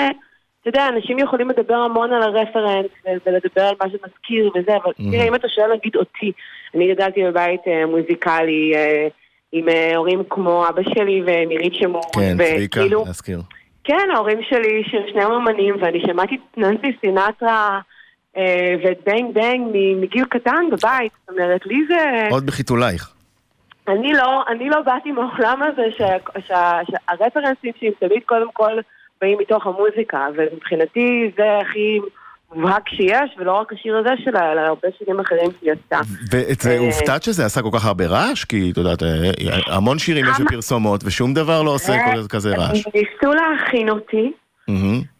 אתה 0.62 0.70
יודע, 0.70 0.88
אנשים 0.88 1.20
יכולים 1.20 1.50
לדבר 1.50 1.75
המון 1.75 2.13
על 2.13 2.24
הרפרנס 2.24 2.86
ולדבר 3.05 3.62
על 3.62 3.75
מה 3.84 3.89
שמזכיר 3.89 4.51
וזה, 4.55 4.75
אבל 4.84 4.91
תראה, 5.12 5.27
אם 5.27 5.36
אתה 5.36 5.50
שואל 5.50 5.74
נגיד 5.74 5.96
אותי, 5.96 6.32
אני 6.75 6.93
גדלתי 6.93 7.24
בבית 7.24 7.62
מוזיקלי, 7.88 8.74
עם 9.55 9.65
הורים 9.95 10.24
כמו 10.29 10.69
אבא 10.69 10.81
שלי 10.83 11.22
ונירית 11.25 11.74
שמור. 11.74 12.12
כן, 12.13 12.38
צביקה, 12.38 12.81
להזכיר. 13.05 13.41
כן, 13.83 14.07
ההורים 14.15 14.39
שלי 14.50 14.83
שניהם 15.12 15.31
אמנים, 15.31 15.75
ואני 15.81 16.01
שמעתי 16.07 16.36
את 16.36 16.57
ננסי 16.57 16.98
סינטרה 17.01 17.79
אה, 18.38 18.75
ואת 18.83 18.98
בנג 19.05 19.33
בנג 19.33 19.62
מגיל 20.01 20.25
קטן 20.25 20.65
בבית, 20.72 21.12
זאת 21.19 21.29
אומרת, 21.29 21.65
לי 21.65 21.86
זה... 21.88 22.27
עוד 22.31 22.45
בחיתולייך. 22.45 23.13
אני 23.88 24.13
לא, 24.13 24.43
אני 24.48 24.69
לא 24.69 24.81
באתי 24.81 25.12
מהעולם 25.12 25.62
הזה 25.63 25.83
שהרפרנסים 26.48 27.72
שהם 27.79 27.91
תמיד 28.00 28.24
קודם 28.25 28.51
כל 28.53 28.72
באים 29.22 29.38
מתוך 29.38 29.67
המוזיקה, 29.67 30.27
ומבחינתי 30.36 31.31
זה 31.38 31.57
הכי... 31.57 32.00
מובהק 32.55 32.89
שיש, 32.89 33.36
ולא 33.38 33.51
רק 33.51 33.74
השיר 33.74 33.98
הזה 33.98 34.10
שלה, 34.24 34.51
אלא 34.51 34.62
הרבה 34.62 34.88
שירים 34.98 35.19
אחרים 35.19 35.50
שהיא 35.60 35.72
עשתה. 35.72 36.00
והופתעת 36.63 37.24
שזה 37.24 37.45
עשה 37.45 37.62
כל 37.62 37.69
כך 37.74 37.86
הרבה 37.86 38.07
רעש? 38.07 38.45
כי 38.45 38.72
את 38.72 38.77
יודעת, 38.77 39.03
המון 39.67 40.00
שירים 40.00 40.25
יש 40.25 40.39
בפרסומות, 40.39 41.01
ושום 41.05 41.33
דבר 41.33 41.62
לא 41.63 41.72
עושה 41.72 41.93
כזה 42.29 42.55
רעש. 42.55 42.88
ניסו 42.88 43.33
להכין 43.33 43.89
אותי, 43.89 44.31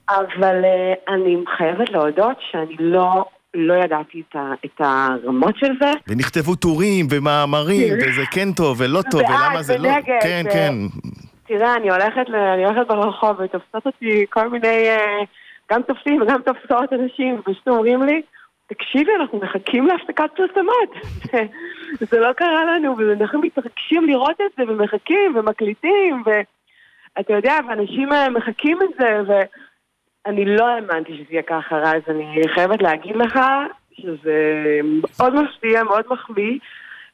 אבל 0.10 0.66
אני 1.08 1.38
חייבת 1.58 1.90
להודות 1.90 2.38
שאני 2.52 2.76
לא... 2.80 3.26
לא 3.56 3.74
ידעתי 3.74 4.22
את, 4.30 4.36
ה, 4.36 4.54
את 4.66 4.82
הרמות 4.82 5.58
של 5.58 5.72
זה. 5.82 5.92
ונכתבו 6.08 6.56
טורים 6.56 7.08
ומאמרים, 7.10 7.94
וזה 8.02 8.22
כן 8.32 8.52
טוב 8.52 8.82
ולא 8.82 9.02
טוב, 9.12 9.22
ולמה 9.22 9.64
זה 9.64 9.78
לא... 9.78 9.90
כן, 10.22 10.44
כן. 10.54 10.74
תראה, 11.48 11.76
אני 11.76 11.90
הולכת, 11.90 12.26
אני 12.54 12.66
הולכת 12.66 12.88
ברחוב 12.88 13.40
ותופסות 13.40 13.86
אותי 13.86 14.26
כל 14.30 14.50
מיני... 14.50 14.88
גם 15.72 15.82
תופסים 15.82 16.22
וגם 16.22 16.42
תופסות 16.42 16.94
אנשים, 16.94 17.40
ופשוט 17.40 17.68
אומרים 17.68 18.04
לי, 18.04 18.22
תקשיבי, 18.68 19.12
אנחנו 19.16 19.40
מחכים 19.40 19.88
להפסקת 19.88 20.30
פרסומות. 20.36 20.90
זה 22.12 22.20
לא 22.20 22.34
קרה 22.34 22.66
לנו, 22.66 22.98
ואנחנו 22.98 23.42
מתרגשים 23.42 24.06
לראות 24.06 24.42
את 24.42 24.52
זה, 24.58 24.64
ומחכים, 24.68 25.36
ומקליטים, 25.36 26.24
ואתה 26.26 27.34
יודע, 27.34 27.58
ואנשים 27.68 28.10
מחכים 28.32 28.80
את 28.82 28.90
זה, 29.00 29.22
ואני 29.28 30.46
לא 30.46 30.68
האמנתי 30.68 31.14
שזה 31.18 31.28
יהיה 31.30 31.44
ככה, 31.44 31.78
רז, 31.78 32.02
אני 32.08 32.42
חייבת 32.54 32.82
להגיד 32.82 33.16
לך 33.16 33.40
שזה 33.94 34.80
מאוד 34.84 35.36
מפתיע, 35.36 35.84
מאוד 35.84 36.06
מחמיא. 36.10 36.60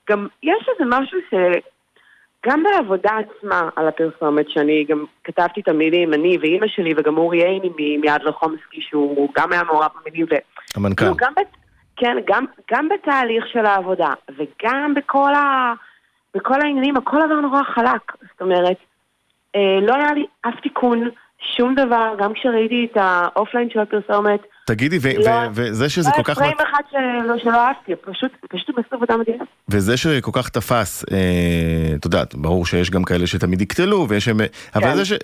גם 0.09 0.27
יש 0.43 0.69
איזה 0.69 0.89
משהו 0.99 1.19
ש... 1.29 1.33
גם 2.45 2.63
בעבודה 2.63 3.11
עצמה 3.17 3.69
על 3.75 3.87
הפרסומת, 3.87 4.49
שאני 4.49 4.85
גם 4.89 5.05
כתבתי 5.23 5.61
את 5.61 5.67
המילים, 5.67 6.13
אני 6.13 6.37
ואימא 6.41 6.67
שלי 6.67 6.93
וגם 6.97 7.17
אורי 7.17 7.43
עיני 7.43 7.97
מיד 7.97 8.23
לחומסקי, 8.23 8.81
שהוא 8.81 9.29
גם 9.37 9.51
היה 9.51 9.63
מעורב 9.63 9.89
במילים. 10.01 10.25
ו... 10.31 10.35
המנכ"ל. 10.75 11.05
גם 11.17 11.33
בת... 11.37 11.47
כן, 11.95 12.17
גם, 12.25 12.45
גם 12.71 12.89
בתהליך 12.89 13.47
של 13.47 13.65
העבודה, 13.65 14.13
וגם 14.29 14.93
בכל, 14.95 15.33
ה... 15.33 15.73
בכל 16.33 16.61
העניינים, 16.61 16.97
הכל 16.97 17.21
עבר 17.21 17.35
נורא 17.35 17.63
חלק. 17.63 18.11
זאת 18.31 18.41
אומרת, 18.41 18.77
אה, 19.55 19.79
לא 19.81 19.95
היה 19.95 20.13
לי 20.13 20.25
אף 20.41 20.59
תיקון, 20.63 21.09
שום 21.57 21.75
דבר, 21.75 22.15
גם 22.17 22.33
כשראיתי 22.33 22.87
את 22.91 22.97
האופליין 23.01 23.69
של 23.69 23.79
הפרסומת. 23.79 24.39
תגידי, 24.69 24.97
לא, 25.25 25.31
וזה 25.53 25.89
שזה 25.89 26.09
כל 26.15 26.23
כך... 26.23 26.29
לא, 26.29 26.33
פריים 26.33 26.57
אחד 26.69 26.83
שלא 27.43 27.67
אהבתי, 27.67 27.95
פשוט, 27.95 28.31
פשוט 28.49 28.69
הם 28.69 28.75
עשו 28.77 28.95
עבודה 28.95 29.17
מדהימה. 29.17 29.43
וזה 29.69 29.97
שכל 29.97 30.31
כך 30.33 30.49
תפס, 30.49 31.05
אה, 31.11 31.95
את 31.95 32.05
יודעת, 32.05 32.35
ברור 32.35 32.65
שיש 32.65 32.89
גם 32.89 33.03
כאלה 33.03 33.27
שתמיד 33.27 33.61
יקטלו, 33.61 34.05
ויש... 34.09 34.29
כן. 34.29 34.35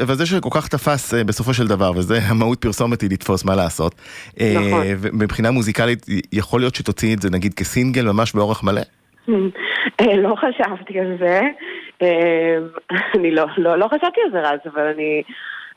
אבל 0.03 0.15
זה 0.15 0.25
שכל 0.25 0.49
כך 0.51 0.67
תפס 0.67 1.13
אה, 1.13 1.23
בסופו 1.23 1.53
של 1.53 1.67
דבר, 1.67 1.91
וזה 1.95 2.19
המהות 2.29 2.61
פרסומת 2.61 3.01
היא 3.01 3.09
לתפוס 3.09 3.45
מה 3.45 3.55
לעשות. 3.55 3.95
אה, 4.39 4.53
נכון. 4.55 4.85
מבחינה 5.13 5.51
מוזיקלית, 5.51 6.05
יכול 6.33 6.59
להיות 6.59 6.75
שתוציאי 6.75 7.13
את 7.13 7.21
זה 7.21 7.29
נגיד 7.29 7.53
כסינגל 7.53 8.05
ממש 8.05 8.33
באורך 8.33 8.63
מלא? 8.63 8.81
לא 10.25 10.35
חשבתי 10.35 10.99
על 10.99 11.17
זה. 11.19 11.41
אני 13.15 13.31
לא, 13.31 13.45
לא, 13.57 13.77
לא 13.77 13.87
חשבתי 13.87 14.21
על 14.25 14.31
זה 14.31 14.39
רז, 14.39 14.59
אבל 14.73 14.83
אני... 14.95 15.23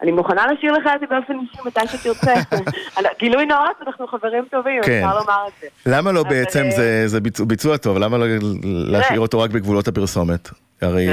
אני 0.02 0.12
מוכנה 0.12 0.46
להשאיר 0.46 0.72
לך 0.72 0.88
את 0.94 1.00
זה 1.00 1.06
באופן 1.10 1.32
אישי 1.40 1.58
מתי 1.66 1.80
שתרצה. 1.86 2.34
גילוי 3.20 3.46
נאות, 3.46 3.76
אנחנו 3.86 4.06
חברים 4.06 4.44
טובים, 4.50 4.82
כן. 4.82 4.92
אפשר 4.92 5.18
לומר 5.18 5.44
את 5.48 5.52
זה. 5.60 5.66
למה 5.86 6.12
לא 6.12 6.22
בעצם 6.22 6.64
אה, 6.78 7.02
זה 7.06 7.20
ביצוע 7.20 7.76
טוב? 7.76 7.98
למה 7.98 8.18
לא 8.18 8.26
להשאיר 8.64 9.20
אותו 9.20 9.40
רק 9.40 9.50
בגבולות 9.50 9.88
הפרסומת? 9.88 10.48
הרי... 10.82 11.08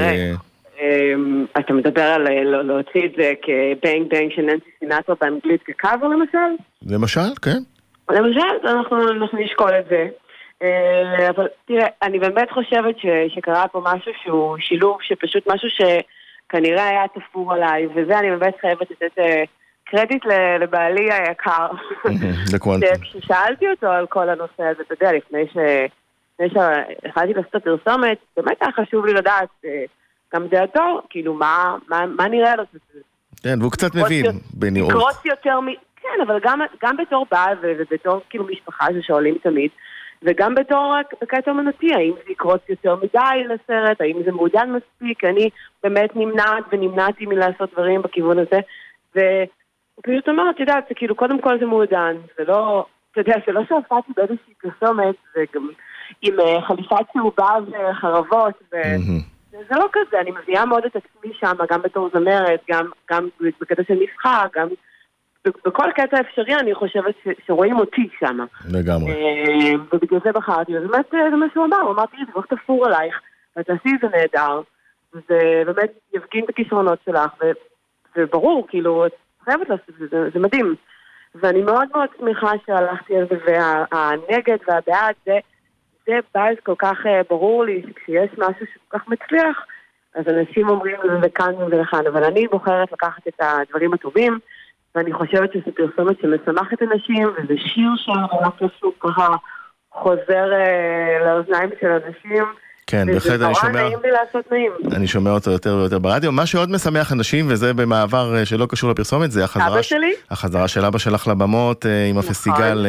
אמ, 0.81 1.45
אז 1.55 1.63
אתה 1.65 1.73
מדבר 1.73 2.01
על 2.01 2.27
לא, 2.43 2.61
להוציא 2.63 3.05
את 3.05 3.11
זה 3.17 3.33
כבנג 3.41 4.09
בנג 4.09 4.31
של 4.35 4.41
ננסי 4.41 4.69
סינטרה 4.79 5.15
באנגלית 5.21 5.63
כקאבר 5.63 6.07
למשל? 6.07 6.63
למשל, 6.85 7.35
כן. 7.41 7.59
למשל, 8.09 8.67
אנחנו, 8.67 9.09
אנחנו 9.09 9.39
נשקול 9.39 9.71
את 9.79 9.85
זה. 9.89 10.07
אה, 10.63 11.29
אבל 11.29 11.47
תראה, 11.67 11.87
אני 12.01 12.19
באמת 12.19 12.51
חושבת 12.51 12.99
ש, 12.99 13.05
שקרה 13.35 13.67
פה 13.67 13.81
משהו 13.83 14.11
שהוא 14.23 14.57
שילוב, 14.59 14.97
שפשוט 15.01 15.43
משהו 15.47 15.69
שכנראה 16.47 16.89
היה 16.89 17.03
תפור 17.07 17.53
עליי, 17.53 17.87
וזה 17.87 18.19
אני 18.19 18.29
באמת 18.29 18.55
חייבת 18.61 18.91
לתת 18.91 19.19
אה, 19.19 19.43
קרדיט 19.85 20.25
לבעלי 20.59 21.13
היקר. 21.13 21.67
כששאלתי 23.01 23.69
אותו 23.71 23.87
על 23.87 24.07
כל 24.07 24.29
הנושא 24.29 24.63
הזה, 24.63 24.83
אתה 24.83 24.93
יודע, 24.93 25.13
לפני 25.13 25.47
ש... 25.53 25.57
לפני 26.39 26.49
שהחלטתי 26.49 27.33
לעשות 27.33 27.49
את 27.49 27.55
הפרסומת, 27.55 28.17
באמת 28.37 28.57
היה 28.61 28.71
חשוב 28.71 29.05
לי 29.05 29.13
לדעת 29.13 29.49
אה, 29.65 29.83
גם 30.33 30.47
דעתו, 30.47 31.01
כאילו, 31.09 31.33
מה, 31.33 31.75
מה, 31.87 32.05
מה 32.05 32.27
נראה 32.27 32.55
לו. 32.55 32.63
כן, 33.43 33.59
והוא 33.59 33.71
קצת 33.71 33.95
מבין 33.95 34.25
בנראות. 34.53 34.89
לקרוץ 34.89 35.25
יותר 35.25 35.59
מ... 35.59 35.65
כן, 36.01 36.21
אבל 36.27 36.39
גם, 36.43 36.59
גם 36.83 36.97
בתור 36.97 37.25
בעל 37.31 37.57
ובתור 37.61 38.21
כאילו 38.29 38.47
משפחה 38.51 38.85
ששואלים 38.99 39.37
תמיד, 39.43 39.69
וגם 40.25 40.55
בתור 40.55 40.95
בקטע 41.21 41.51
אומנותי, 41.51 41.93
האם 41.93 42.13
זה 42.25 42.31
יקרוץ 42.31 42.61
יותר 42.69 42.95
מדי 42.95 43.43
לסרט, 43.47 44.01
האם 44.01 44.23
זה 44.25 44.31
מעודן 44.31 44.69
מספיק, 44.71 45.23
אני 45.23 45.49
באמת 45.83 46.15
נמנעת 46.15 46.63
ונמנעתי 46.71 47.25
מלעשות 47.25 47.71
דברים 47.73 48.01
בכיוון 48.01 48.37
הזה, 48.39 48.59
ופשוט 49.11 50.29
אומרת, 50.29 50.55
את 50.55 50.59
יודעת, 50.59 50.85
זה 50.89 50.95
כאילו, 50.95 51.15
קודם 51.15 51.41
כל 51.41 51.59
זה 51.59 51.65
מעודן, 51.65 52.15
זה 52.37 52.43
לא, 52.47 52.85
אתה 53.11 53.19
יודע, 53.21 53.35
זה 53.47 53.51
לא 53.51 53.61
שהופעתי 53.69 54.11
באיזושהי 54.15 54.53
פרסומת, 54.61 55.15
וגם 55.35 55.69
עם 56.21 56.39
אה, 56.39 56.61
חליפת 56.61 57.05
צהובה 57.13 57.57
וחרבות, 57.71 58.53
ו... 58.73 58.75
זה 59.69 59.75
לא 59.75 59.85
כזה, 59.93 60.19
אני 60.19 60.31
מביאה 60.31 60.65
מאוד 60.65 60.85
את 60.85 60.95
עצמי 60.95 61.33
שם, 61.33 61.53
גם 61.69 61.81
בתור 61.81 62.09
זמרת, 62.13 62.59
גם, 62.71 62.89
גם 63.11 63.27
בקטע 63.61 63.83
של 63.87 63.93
משחק, 63.93 64.49
גם 64.55 64.67
בכל 65.65 65.91
קטע 65.95 66.19
אפשרי 66.19 66.55
אני 66.55 66.75
חושבת 66.75 67.15
ש, 67.23 67.27
שרואים 67.47 67.79
אותי 67.79 68.09
שם. 68.19 68.37
לגמרי. 68.71 69.11
אה, 69.11 69.73
ובגלל 69.93 70.19
זה 70.23 70.31
בחרתי, 70.31 70.77
ובאמת 70.77 71.13
אה, 71.13 71.29
זה 71.29 71.35
מה 71.35 71.45
שהוא 71.53 71.65
אמר, 71.65 71.77
הוא 71.77 71.91
אמר, 71.91 72.05
תראי, 72.05 72.25
זה 72.25 72.31
כל 72.31 72.41
כך 72.41 72.63
תפור 72.63 72.85
עלייך, 72.85 73.21
ותעשי 73.57 73.89
את 73.95 73.99
זה 74.01 74.07
נהדר, 74.17 74.61
וזה 75.13 75.63
באמת 75.65 75.91
יפגין 76.13 76.43
את 76.43 76.49
הכישרונות 76.49 76.99
שלך, 77.05 77.31
וברור, 78.15 78.67
כאילו, 78.69 79.05
את 79.05 79.11
חייבת 79.45 79.69
לעשות 79.69 79.89
את 79.89 80.09
זה, 80.09 80.29
זה 80.33 80.39
מדהים. 80.39 80.75
ואני 81.35 81.61
מאוד 81.61 81.87
מאוד 81.93 82.09
שמחה 82.19 82.51
שהלכתי 82.65 83.17
על 83.17 83.25
זה, 83.29 83.35
והנגד 83.45 84.57
והבעד, 84.67 85.15
זה, 85.25 85.39
זה 86.07 86.13
באז 86.33 86.55
כל 86.63 86.75
כך 86.77 86.97
uh, 87.05 87.09
ברור 87.29 87.65
לי, 87.65 87.83
שכשיש 87.89 88.29
משהו 88.37 88.65
שכל 88.73 88.99
כך 88.99 89.07
מצליח, 89.07 89.65
אז 90.15 90.27
אנשים 90.27 90.69
אומרים 90.69 90.97
לכאן 91.23 91.53
ולכאן, 91.55 92.07
אבל 92.07 92.23
אני 92.23 92.47
בוחרת 92.47 92.91
לקחת 92.91 93.27
את 93.27 93.39
הדברים 93.39 93.93
הטובים. 93.93 94.39
ואני 94.95 95.13
חושבת 95.13 95.53
שזו 95.53 95.71
פרסומת 95.75 96.15
שמשמחת 96.21 96.81
אנשים, 96.81 97.27
וזה 97.27 97.53
שיר 97.57 97.89
שממש 97.97 98.53
פשוט 98.57 98.93
ככה 98.99 99.27
חוזר 99.91 100.53
אה, 100.53 101.25
לאוזניים 101.25 101.69
של 101.81 101.87
אנשים. 101.87 102.43
כן, 102.87 103.07
בהחלט 103.13 103.41
אני 103.41 103.55
שומע... 103.55 103.69
וזה 103.69 103.79
נורא 103.79 103.83
נעים 103.83 103.99
לי 104.03 104.11
לעשות 104.11 104.51
נעים. 104.51 104.71
אני 104.95 105.07
שומע 105.07 105.31
אותו 105.31 105.51
יותר 105.51 105.75
ויותר 105.75 105.99
ברדיו. 105.99 106.31
מה 106.31 106.45
שעוד 106.45 106.71
משמח 106.71 107.13
אנשים, 107.13 107.45
וזה 107.49 107.73
במעבר 107.73 108.35
אה, 108.35 108.45
שלא 108.45 108.65
קשור 108.69 108.91
לפרסומת, 108.91 109.31
זה 109.31 109.43
החזרה... 109.43 109.67
אבא 109.67 109.81
שלי? 109.81 110.13
החזרה 110.31 110.67
של 110.67 110.85
אבא 110.85 110.97
שלך 110.97 111.27
לבמות 111.27 111.85
אה, 111.85 112.05
עם 112.09 112.17
נכון. 112.17 112.29
הפסטיגל 112.29 112.85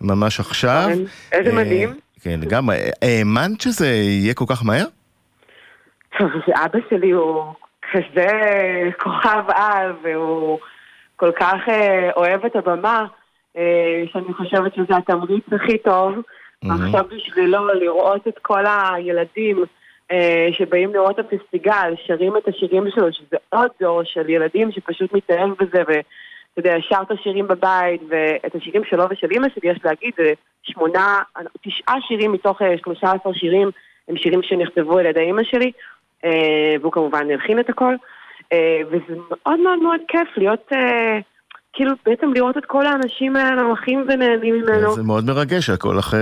ממש 0.00 0.40
עכשיו. 0.40 0.88
נכון. 0.90 1.04
איזה 1.32 1.52
מדהים. 1.52 1.94
כן, 2.22 2.40
גם, 2.48 2.68
האמנת 3.02 3.60
שזה 3.60 3.86
יהיה 3.86 4.34
כל 4.34 4.44
כך 4.48 4.64
מהר? 4.64 4.84
טוב, 6.18 6.30
אבא 6.64 6.78
שלי 6.90 7.10
הוא 7.10 7.54
כזה 7.92 8.28
כוכב 9.02 9.44
על, 9.48 9.92
והוא... 10.02 10.58
כל 11.20 11.32
כך 11.32 11.68
אה, 11.68 12.10
אוהב 12.16 12.44
את 12.44 12.56
הבמה, 12.56 13.06
אה, 13.56 14.02
שאני 14.12 14.34
חושבת 14.34 14.74
שזה 14.74 14.96
התמריץ 14.96 15.44
הכי 15.52 15.78
טוב. 15.78 16.14
עכשיו 16.70 17.04
בשבילו 17.10 17.66
לראות 17.66 18.28
את 18.28 18.38
כל 18.42 18.64
הילדים 18.66 19.64
אה, 20.10 20.48
שבאים 20.52 20.94
לראות 20.94 21.20
את 21.20 21.24
הפסטיגל, 21.32 21.94
שרים 22.06 22.36
את 22.36 22.48
השירים 22.48 22.84
שלו, 22.94 23.12
שזה 23.12 23.36
עוד 23.48 23.70
דור 23.80 24.02
של 24.04 24.28
ילדים 24.30 24.72
שפשוט 24.72 25.12
מתאהב 25.12 25.50
בזה, 25.50 25.82
ואתה 25.88 26.58
יודע, 26.58 26.76
שר 26.80 27.02
את 27.02 27.10
השירים 27.10 27.48
בבית, 27.48 28.00
ואת 28.08 28.54
השירים 28.54 28.82
שלו 28.84 29.04
ושל 29.10 29.30
אימא 29.30 29.48
שלי, 29.54 29.70
יש 29.70 29.78
להגיד, 29.84 30.12
זה 30.16 30.32
שמונה, 30.62 31.22
תשעה 31.62 31.96
שירים 32.08 32.32
מתוך 32.32 32.58
שלושה 32.84 33.12
עשר 33.12 33.32
שירים, 33.32 33.70
הם 34.08 34.16
שירים 34.16 34.42
שנכתבו 34.42 34.98
על 34.98 35.06
ידי 35.06 35.20
אימא 35.20 35.42
שלי, 35.44 35.72
והוא 36.80 36.92
כמובן 36.92 37.30
הלחין 37.30 37.60
את 37.60 37.70
הכל. 37.70 37.94
אה, 38.52 38.80
וזה 38.88 39.20
מאוד 39.30 39.60
מאוד 39.60 39.78
מאוד 39.78 40.00
כיף 40.08 40.28
להיות, 40.36 40.72
אה, 40.72 41.18
כאילו 41.72 41.92
בעצם 42.06 42.32
לראות 42.32 42.58
את 42.58 42.64
כל 42.64 42.86
האנשים 42.86 43.36
האלה 43.36 43.62
הולכים 43.62 44.04
ונהנים 44.08 44.54
ממנו. 44.54 44.94
זה 44.94 45.02
מאוד 45.02 45.24
מרגש 45.24 45.70
הכל, 45.70 45.98
אחרי, 45.98 46.20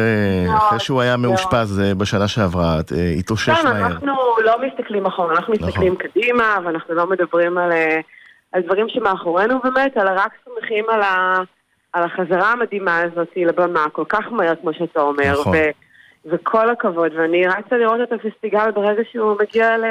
אחרי 0.57 0.81
שהוא 0.81 1.01
היה 1.01 1.17
מאושפז 1.17 1.81
אה, 1.81 1.95
בשנה 1.95 2.29
שעברה, 2.29 2.79
התאושש 3.19 3.51
כן, 3.51 3.69
מהר. 3.69 3.87
אנחנו 3.87 4.12
לא 4.45 4.57
מסתכלים 4.67 5.07
אחורה, 5.07 5.35
אנחנו 5.35 5.55
נכון. 5.55 5.69
מסתכלים 5.69 5.97
קדימה, 5.97 6.59
ואנחנו 6.64 6.95
לא 6.95 7.07
מדברים 7.07 7.59
על, 7.59 7.73
על 8.53 8.62
דברים 8.62 8.88
שמאחורינו 8.88 9.59
באמת, 9.64 9.97
אלא 9.97 10.11
רק 10.17 10.33
שמחים 10.45 10.85
על, 10.88 11.03
ה, 11.03 11.38
על 11.93 12.05
החזרה 12.05 12.53
המדהימה 12.53 13.01
הזאת 13.01 13.29
לבמה, 13.37 13.87
כל 13.93 14.05
כך 14.09 14.25
מהר 14.31 14.55
כמו 14.61 14.73
שאתה 14.73 15.01
אומר. 15.01 15.33
נכון. 15.33 15.53
ו, 15.57 15.59
וכל 16.31 16.71
הכבוד, 16.71 17.12
ואני 17.14 17.47
רצה 17.47 17.77
לראות 17.77 18.01
את 18.03 18.12
הפסטיגל 18.12 18.71
ברגע 18.71 19.03
שהוא 19.12 19.37
מגיע 19.41 19.77
ל... 19.79 19.85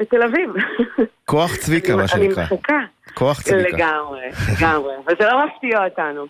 בתל 0.00 0.22
אביב. 0.22 0.50
כוח 1.24 1.56
צביקה, 1.56 1.96
מה 1.96 2.08
שנקרא. 2.08 2.42
אני 2.42 2.54
מחכה. 2.56 2.78
כוח 3.14 3.42
צביקה. 3.42 3.76
לגמרי, 3.76 4.28
לגמרי. 4.58 4.94
וזה 5.06 5.24
לא 5.24 5.46
מפתיע 5.46 5.84
אותנו. 5.84 6.26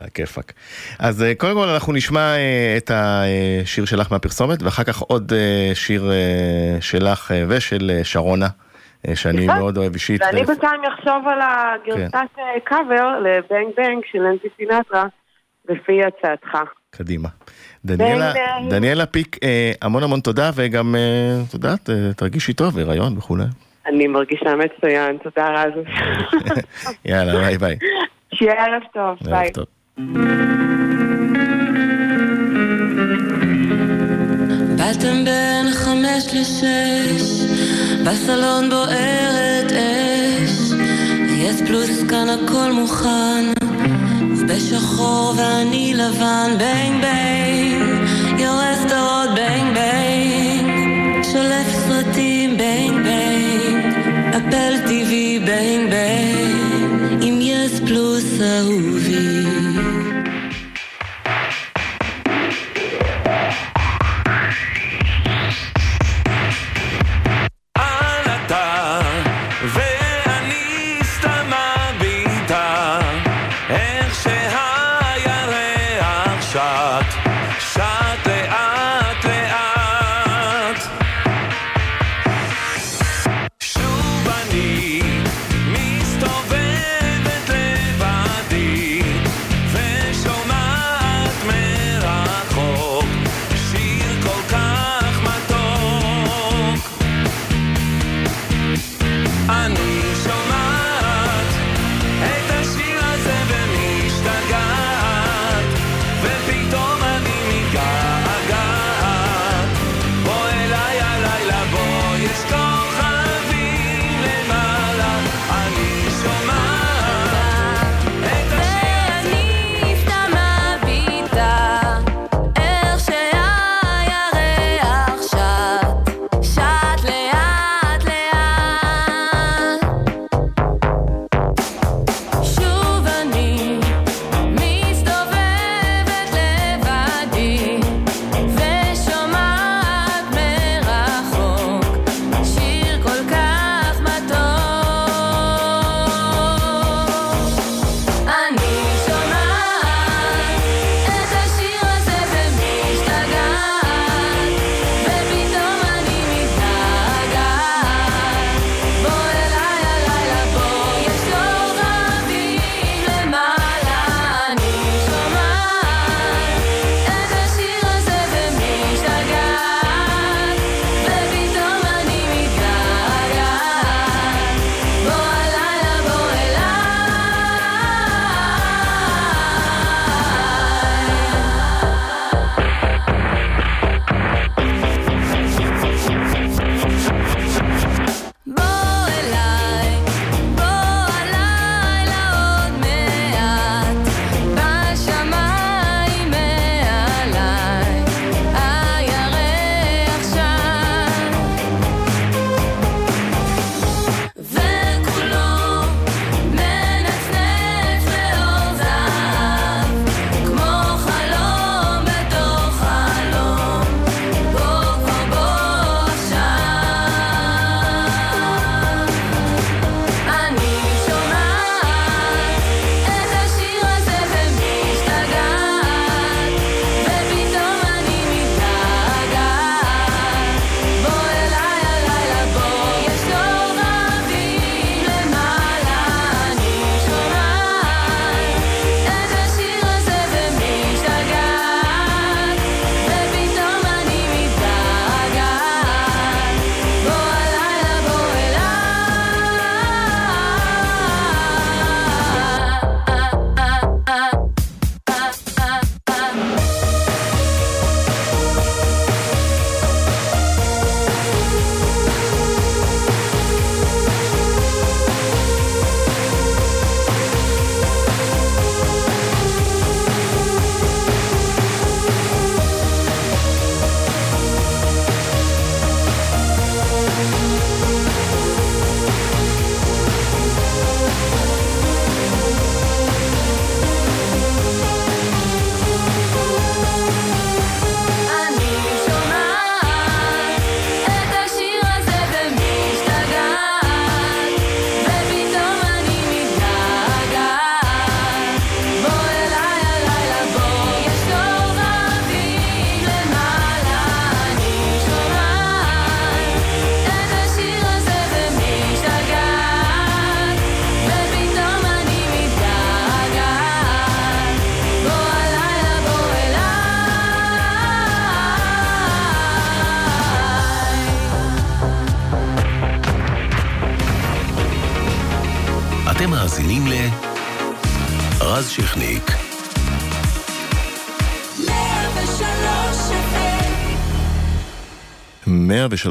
הכיפאק. 0.00 0.52
אז 0.98 1.22
אה, 1.22 1.34
קודם 1.34 1.54
כל 1.54 1.68
אנחנו 1.68 1.92
נשמע 1.92 2.36
אה, 2.36 2.74
את 2.76 2.90
השיר 2.94 3.84
שלך 3.84 4.12
מהפרסומת, 4.12 4.62
ואחר 4.62 4.84
כך 4.84 4.98
עוד 4.98 5.32
אה, 5.32 5.74
שיר 5.74 6.10
שלך 6.80 7.30
ושל 7.48 7.90
שרונה, 8.02 8.48
שאני 9.14 9.46
מאוד 9.46 9.76
אוהב 9.76 9.92
אישית. 9.92 10.22
ואני 10.22 10.44
בינתיים 10.44 10.80
אחשוב 10.84 11.28
על 11.28 11.38
הגרסת 11.42 12.16
קאבר 12.64 13.20
לבנג 13.20 13.66
בנג 13.76 14.02
של 14.12 14.22
אנטי 14.22 14.48
סינטרה, 14.56 15.06
לפי 15.68 16.00
הצעתך. 16.04 16.58
קדימה. 16.90 17.28
דניאלה, 17.84 18.32
דניאלה 18.68 19.06
פיק, 19.06 19.38
אה, 19.42 19.72
המון 19.82 20.02
המון 20.02 20.20
תודה, 20.20 20.50
וגם, 20.54 20.94
אה, 20.94 21.00
את 21.48 21.54
יודעת, 21.54 21.90
אה, 21.90 21.94
תרגישי 22.16 22.52
טוב, 22.52 22.78
הריון 22.78 23.18
וכולי. 23.18 23.44
אני 23.86 24.06
מרגישה 24.06 24.50
מצוין, 24.54 25.16
תודה 25.22 25.48
רז. 25.48 25.72
יאללה, 27.04 27.40
ביי 27.40 27.58
ביי. 27.58 27.76
שיהיה 28.34 28.52
ערב 28.52 28.82
טוב, 28.94 29.18
ביי. 29.30 29.34
ערב 29.34 29.48
טוב. 29.48 29.64
באתם 34.76 35.24
בין 35.24 35.72
חמש 35.72 36.34
לשש, 36.34 37.44
בסלון 38.06 38.70
בוערת 38.70 39.72
אש, 39.72 40.72
יס 41.28 41.62
פלוס 41.66 42.02
כאן 42.10 42.26
הכל 42.28 42.72
מוכן. 42.72 43.74
בשחור 44.42 45.34
ואני 45.36 45.94
לבן, 45.94 46.50
בנג 46.58 47.02
בנג, 47.02 48.40
הרוד, 48.40 48.88
בנג 48.88 49.28
בנג, 49.36 49.73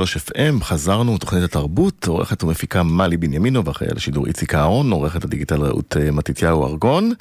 FM, 0.01 0.63
חזרנו, 0.63 1.17
תוכנית 1.17 1.43
התרבות, 1.43 2.07
עורכת 2.07 2.43
ומפיקה 2.43 2.83
מלי 2.83 3.17
בנימינו, 3.17 3.65
ואחרי 3.65 3.87
לשידור 3.95 4.27
איציק 4.27 4.55
אהרון, 4.55 4.91
עורכת 4.91 5.23
הדיגיטל 5.23 5.61
רעות 5.61 5.97
אה, 5.99 6.11
מתתיהו 6.11 6.65
ארגון. 6.65 7.13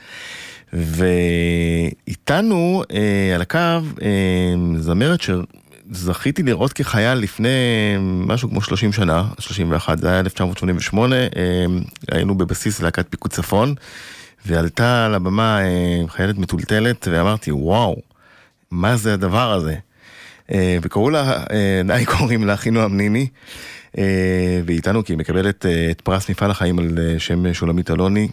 ואיתנו 0.73 2.83
אה, 2.93 3.35
על 3.35 3.43
הקו 3.43 3.59
אה, 4.03 4.55
זמרת 4.79 5.21
שזכיתי 5.21 6.43
לראות 6.43 6.73
כחייל 6.73 7.19
לפני 7.19 7.49
משהו 8.01 8.49
כמו 8.49 8.63
30 8.63 8.93
שנה, 8.93 9.25
31, 9.39 9.99
זה 9.99 10.11
היה 10.11 10.21
1988, 10.21 11.17
אה, 11.17 11.29
היינו 12.11 12.35
בבסיס 12.35 12.81
להקת 12.81 13.07
פיקוד 13.11 13.31
צפון, 13.31 13.75
ועלתה 14.47 15.07
על 15.07 15.15
הבמה 15.15 15.61
אה, 15.61 16.09
חיילת 16.09 16.39
מטולטלת, 16.39 17.09
ואמרתי, 17.11 17.53
וואו, 17.53 17.97
מה 18.71 18.97
זה 18.97 19.15
הדבר 19.15 19.53
הזה? 19.53 19.75
אה, 20.53 20.77
וקראו 20.83 21.11
לה, 21.11 21.45
די 21.85 21.93
אה, 21.93 22.07
קוראים 22.19 22.45
לה 22.45 22.55
אחינועם 22.55 22.97
ניני, 22.97 23.27
אה, 23.99 24.61
ואיתנו 24.67 25.05
כי 25.05 25.13
היא 25.13 25.19
מקבלת 25.19 25.67
את 25.91 26.01
פרס 26.01 26.31
מפעל 26.31 26.51
החיים 26.51 26.79
על 26.79 26.99
שם 27.19 27.55
שולמית 27.55 27.91
אלוני. 27.91 28.29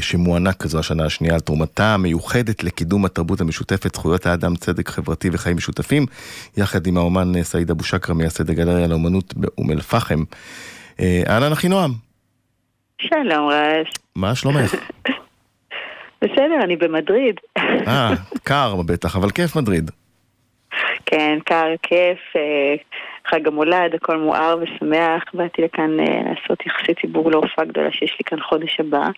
שמוענק 0.00 0.56
כזו 0.56 0.78
השנה 0.78 1.04
השנייה 1.04 1.34
על 1.34 1.40
תרומתה 1.40 1.94
המיוחדת 1.94 2.64
לקידום 2.64 3.04
התרבות 3.04 3.40
המשותפת, 3.40 3.94
זכויות 3.94 4.26
האדם, 4.26 4.56
צדק 4.56 4.88
חברתי 4.88 5.28
וחיים 5.32 5.56
משותפים, 5.56 6.06
יחד 6.56 6.86
עם 6.86 6.96
האומן 6.96 7.42
סעיד 7.42 7.70
אבו 7.70 7.84
שקרה, 7.84 8.14
מייסד 8.14 8.50
הגלריה 8.50 8.86
לאומנות 8.86 9.34
באום 9.36 9.70
אל-פחם. 9.70 10.24
אהלן 11.00 11.52
אחינועם. 11.52 11.90
שלום 12.98 13.48
רז. 13.48 13.86
מה 14.16 14.34
שלומך? 14.34 14.74
בסדר, 16.22 16.64
אני 16.64 16.76
במדריד. 16.76 17.34
אה, 17.86 18.14
קר 18.42 18.82
בטח, 18.86 19.16
אבל 19.16 19.30
כיף 19.30 19.56
מדריד. 19.56 19.90
כן, 21.06 21.38
קר, 21.44 21.66
כיף, 21.82 22.18
אה, 22.36 22.74
חג 23.30 23.46
המולד, 23.48 23.94
הכל 23.94 24.18
מואר 24.18 24.56
ושמח. 24.60 25.22
באתי 25.34 25.62
לכאן 25.62 26.00
אה, 26.00 26.04
לעשות 26.04 26.66
יחסי 26.66 26.94
ציבור 27.00 27.30
להופעה 27.30 27.64
גדולה 27.64 27.92
שיש 27.92 28.16
לי 28.18 28.24
כאן 28.24 28.38
חודש 28.48 28.80
הבא. 28.80 29.08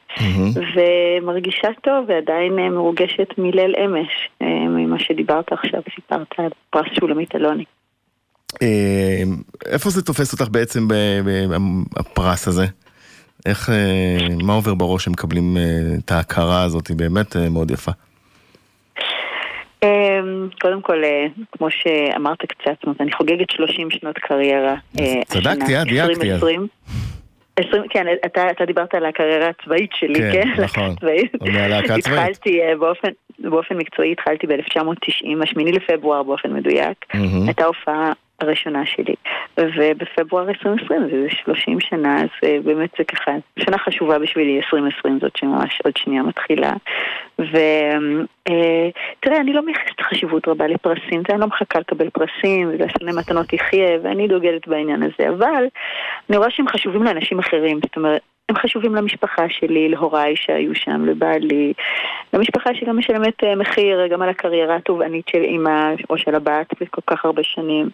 ומרגישה 0.74 1.68
טוב 1.82 2.04
ועדיין 2.08 2.58
אה, 2.58 2.70
מרוגשת 2.70 3.28
מליל 3.38 3.74
אמש, 3.84 4.28
ממה 4.40 4.98
שדיברת 4.98 5.52
עכשיו, 5.52 5.80
סיפרת 5.94 6.26
על 6.38 6.48
פרס 6.70 6.86
שולמית 7.00 7.34
אלוני. 7.34 7.64
איפה 9.66 9.90
זה 9.90 10.02
תופס 10.02 10.32
אותך 10.32 10.48
בעצם 10.52 10.88
הפרס 11.96 12.48
הזה? 12.48 12.64
איך, 13.46 13.70
מה 14.42 14.52
עובר 14.52 14.74
בראש 14.74 15.04
שמקבלים 15.04 15.56
את 15.98 16.12
ההכרה 16.12 16.62
הזאת, 16.62 16.86
היא 16.86 16.96
באמת 16.96 17.36
מאוד 17.36 17.70
יפה. 17.70 17.92
אמ, 19.82 20.48
קודם 20.60 20.82
כל, 20.82 21.04
אה, 21.04 21.26
כמו 21.52 21.70
שאמרת 21.70 22.38
קצת, 22.38 22.88
אני 23.00 23.12
חוגגת 23.12 23.50
30 23.50 23.90
שנות 23.90 24.18
קריירה. 24.18 24.74
אה, 25.00 25.20
צדקתי, 25.26 25.82
את 25.82 25.86
דייקתי. 25.86 26.32
20, 27.60 27.82
כן, 27.90 28.06
אתה, 28.26 28.50
אתה 28.50 28.64
דיברת 28.64 28.94
על 28.94 29.06
הקריירה 29.06 29.48
הצבאית 29.48 29.90
שלי, 29.94 30.20
כן? 30.32 30.56
כן, 30.56 30.62
נכון. 30.62 30.94
עוד 31.40 31.50
מהלהקה 31.50 31.94
הצבאית. 31.94 32.18
התחלתי 32.18 32.62
אה, 32.62 32.76
באופן, 32.76 33.08
באופן 33.38 33.74
מקצועי, 33.76 34.12
התחלתי 34.12 34.46
ב-1990, 34.46 35.42
השמיני 35.42 35.72
לפברואר 35.72 36.22
באופן 36.22 36.52
מדויק. 36.52 37.04
Mm-hmm. 37.12 37.46
הייתה 37.46 37.64
הופעה 37.64 38.12
הראשונה 38.40 38.86
שלי. 38.86 39.14
ובפברואר 39.58 40.48
2020, 40.48 41.00
זה 41.10 41.26
30 41.30 41.80
שנה, 41.80 42.20
אז 42.20 42.28
אה, 42.44 42.58
באמת 42.64 42.90
זה 42.98 43.04
ככה, 43.04 43.32
שנה 43.58 43.78
חשובה 43.78 44.18
בשבילי, 44.18 44.56
2020 44.56 45.18
זאת 45.20 45.36
שממש 45.36 45.80
עוד 45.84 45.96
שנייה 45.96 46.22
מתחילה. 46.22 46.72
ותראה, 47.38 49.36
אה, 49.36 49.40
אני 49.40 49.52
לא 49.52 49.62
מייחסת 49.62 50.00
חשיבות 50.00 50.48
רבה 50.48 50.66
לפרסים, 50.66 51.22
אני 51.30 51.40
לא 51.40 51.46
מחכה 51.46 51.78
לקבל 51.78 52.10
פרסים 52.10 52.68
ולשלם 52.68 53.18
מתנות 53.18 53.52
יחיה, 53.52 53.98
ואני 54.02 54.28
דוגלת 54.28 54.68
בעניין 54.68 55.02
הזה, 55.02 55.28
אבל 55.28 55.64
אני 56.30 56.36
רואה 56.36 56.50
שהם 56.50 56.68
חשובים 56.68 57.02
לאנשים 57.02 57.38
אחרים, 57.38 57.80
זאת 57.82 57.96
אומרת... 57.96 58.22
הם 58.48 58.56
חשובים 58.56 58.94
למשפחה 58.94 59.46
שלי, 59.48 59.88
להוריי 59.88 60.36
שהיו 60.36 60.74
שם, 60.74 61.04
לבעלי, 61.04 61.72
למשפחה 62.32 62.74
שגם 62.74 62.98
משלמת 62.98 63.44
אה, 63.44 63.54
מחיר 63.54 64.06
גם 64.06 64.22
על 64.22 64.28
הקריירה 64.28 64.76
התובענית 64.76 65.28
של 65.28 65.42
אימא 65.42 65.94
או 66.10 66.18
של 66.18 66.34
הבת 66.34 66.74
בכל 66.80 67.00
כך 67.06 67.24
הרבה 67.24 67.42
שנים. 67.42 67.90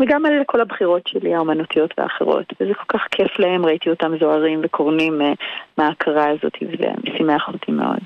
וגם 0.00 0.26
על 0.26 0.32
כל 0.46 0.60
הבחירות 0.60 1.06
שלי, 1.06 1.34
האומנותיות 1.34 1.94
והאחרות. 1.98 2.52
וזה 2.60 2.74
כל 2.74 2.98
כך 2.98 3.06
כיף 3.10 3.38
להם, 3.38 3.66
ראיתי 3.66 3.90
אותם 3.90 4.18
זוהרים 4.20 4.60
וקורנים 4.62 5.20
uh, 5.20 5.24
מההכרה 5.78 6.28
הזאת, 6.28 6.52
וזה 6.62 6.88
משמח 7.04 7.48
אותי 7.48 7.72
מאוד. 7.72 7.98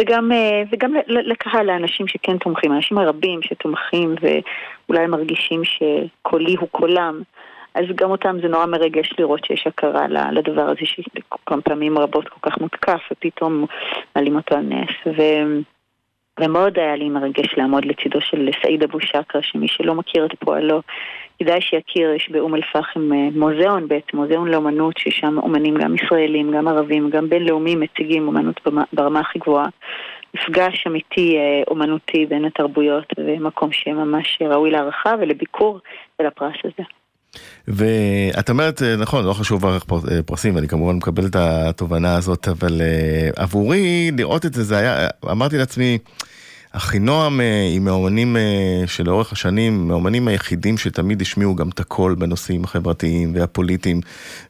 וגם, 0.00 0.30
וגם 0.72 0.94
לקהל, 1.06 1.66
לאנשים 1.66 2.08
שכן 2.08 2.38
תומכים, 2.38 2.72
האנשים 2.72 2.98
הרבים 2.98 3.42
שתומכים 3.42 4.14
ואולי 4.20 5.06
מרגישים 5.06 5.60
שקולי 5.64 6.56
הוא 6.60 6.68
קולם. 6.70 7.22
אז 7.76 7.84
גם 7.94 8.10
אותם 8.10 8.36
זה 8.42 8.48
נורא 8.48 8.66
מרגש 8.66 9.14
לראות 9.18 9.44
שיש 9.44 9.66
הכרה 9.66 10.06
לדבר 10.32 10.62
הזה 10.62 10.80
שכמה 10.84 11.62
פעמים 11.62 11.98
רבות 11.98 12.28
כל 12.28 12.50
כך 12.50 12.58
מותקף 12.58 13.00
ופתאום 13.12 13.64
מעלים 14.16 14.36
אותו 14.36 14.54
על 14.54 14.62
נס. 14.62 14.90
ו... 15.06 15.22
ומאוד 16.40 16.78
היה 16.78 16.96
לי 16.96 17.08
מרגש 17.08 17.54
לעמוד 17.56 17.84
לצידו 17.84 18.20
של 18.20 18.48
סעיד 18.62 18.82
אבו 18.82 19.00
שקרה, 19.00 19.42
שמי 19.42 19.68
שלא 19.68 19.94
מכיר 19.94 20.26
את 20.26 20.34
פועלו, 20.38 20.80
כדאי 21.38 21.60
שיכיר, 21.60 22.10
יש 22.10 22.30
באום 22.30 22.54
אל-פחם 22.54 23.12
אה, 23.12 23.28
מוזיאון 23.34 23.88
בעצם, 23.88 24.16
מוזיאון 24.16 24.48
לאומנות, 24.48 24.98
ששם 24.98 25.38
אומנים 25.38 25.74
גם 25.74 25.94
ישראלים, 25.94 26.52
גם 26.52 26.68
ערבים, 26.68 27.10
גם 27.10 27.28
בינלאומיים 27.28 27.80
מציגים 27.80 28.28
אומנות 28.28 28.60
ברמה 28.92 29.20
הכי 29.20 29.38
גבוהה. 29.38 29.68
מפגש 30.34 30.86
אמיתי 30.86 31.36
אה, 31.36 31.62
אומנותי 31.68 32.26
בין 32.26 32.44
התרבויות, 32.44 33.12
ומקום 33.18 33.72
שממש 33.72 34.42
ראוי 34.42 34.70
להערכה 34.70 35.14
ולביקור 35.20 35.80
ולפרס 36.20 36.56
הזה. 36.64 36.82
ואת 37.68 38.50
אומרת, 38.50 38.82
אה, 38.82 38.96
נכון, 38.96 39.24
לא 39.24 39.32
חשוב 39.32 39.66
ערך 39.66 39.84
פרסים, 40.26 40.54
ואני 40.54 40.68
כמובן 40.68 40.96
מקבל 40.96 41.26
את 41.26 41.36
התובנה 41.36 42.16
הזאת, 42.16 42.48
אבל 42.48 42.80
עבורי 43.36 44.10
לראות 44.16 44.46
את 44.46 44.54
זה, 44.54 44.64
זה 44.64 44.76
היה, 44.76 45.08
אמרתי 45.30 45.58
לעצמי, 45.58 45.98
אחינועם 46.72 47.40
היא 47.40 47.80
מאומנים 47.80 48.36
שלאורך 48.86 49.32
השנים, 49.32 49.88
מאומנים 49.88 50.28
היחידים 50.28 50.78
שתמיד 50.78 51.20
השמיעו 51.20 51.54
גם 51.54 51.68
את 51.68 51.80
הקול 51.80 52.14
בנושאים 52.14 52.64
החברתיים 52.64 53.34
והפוליטיים, 53.34 54.00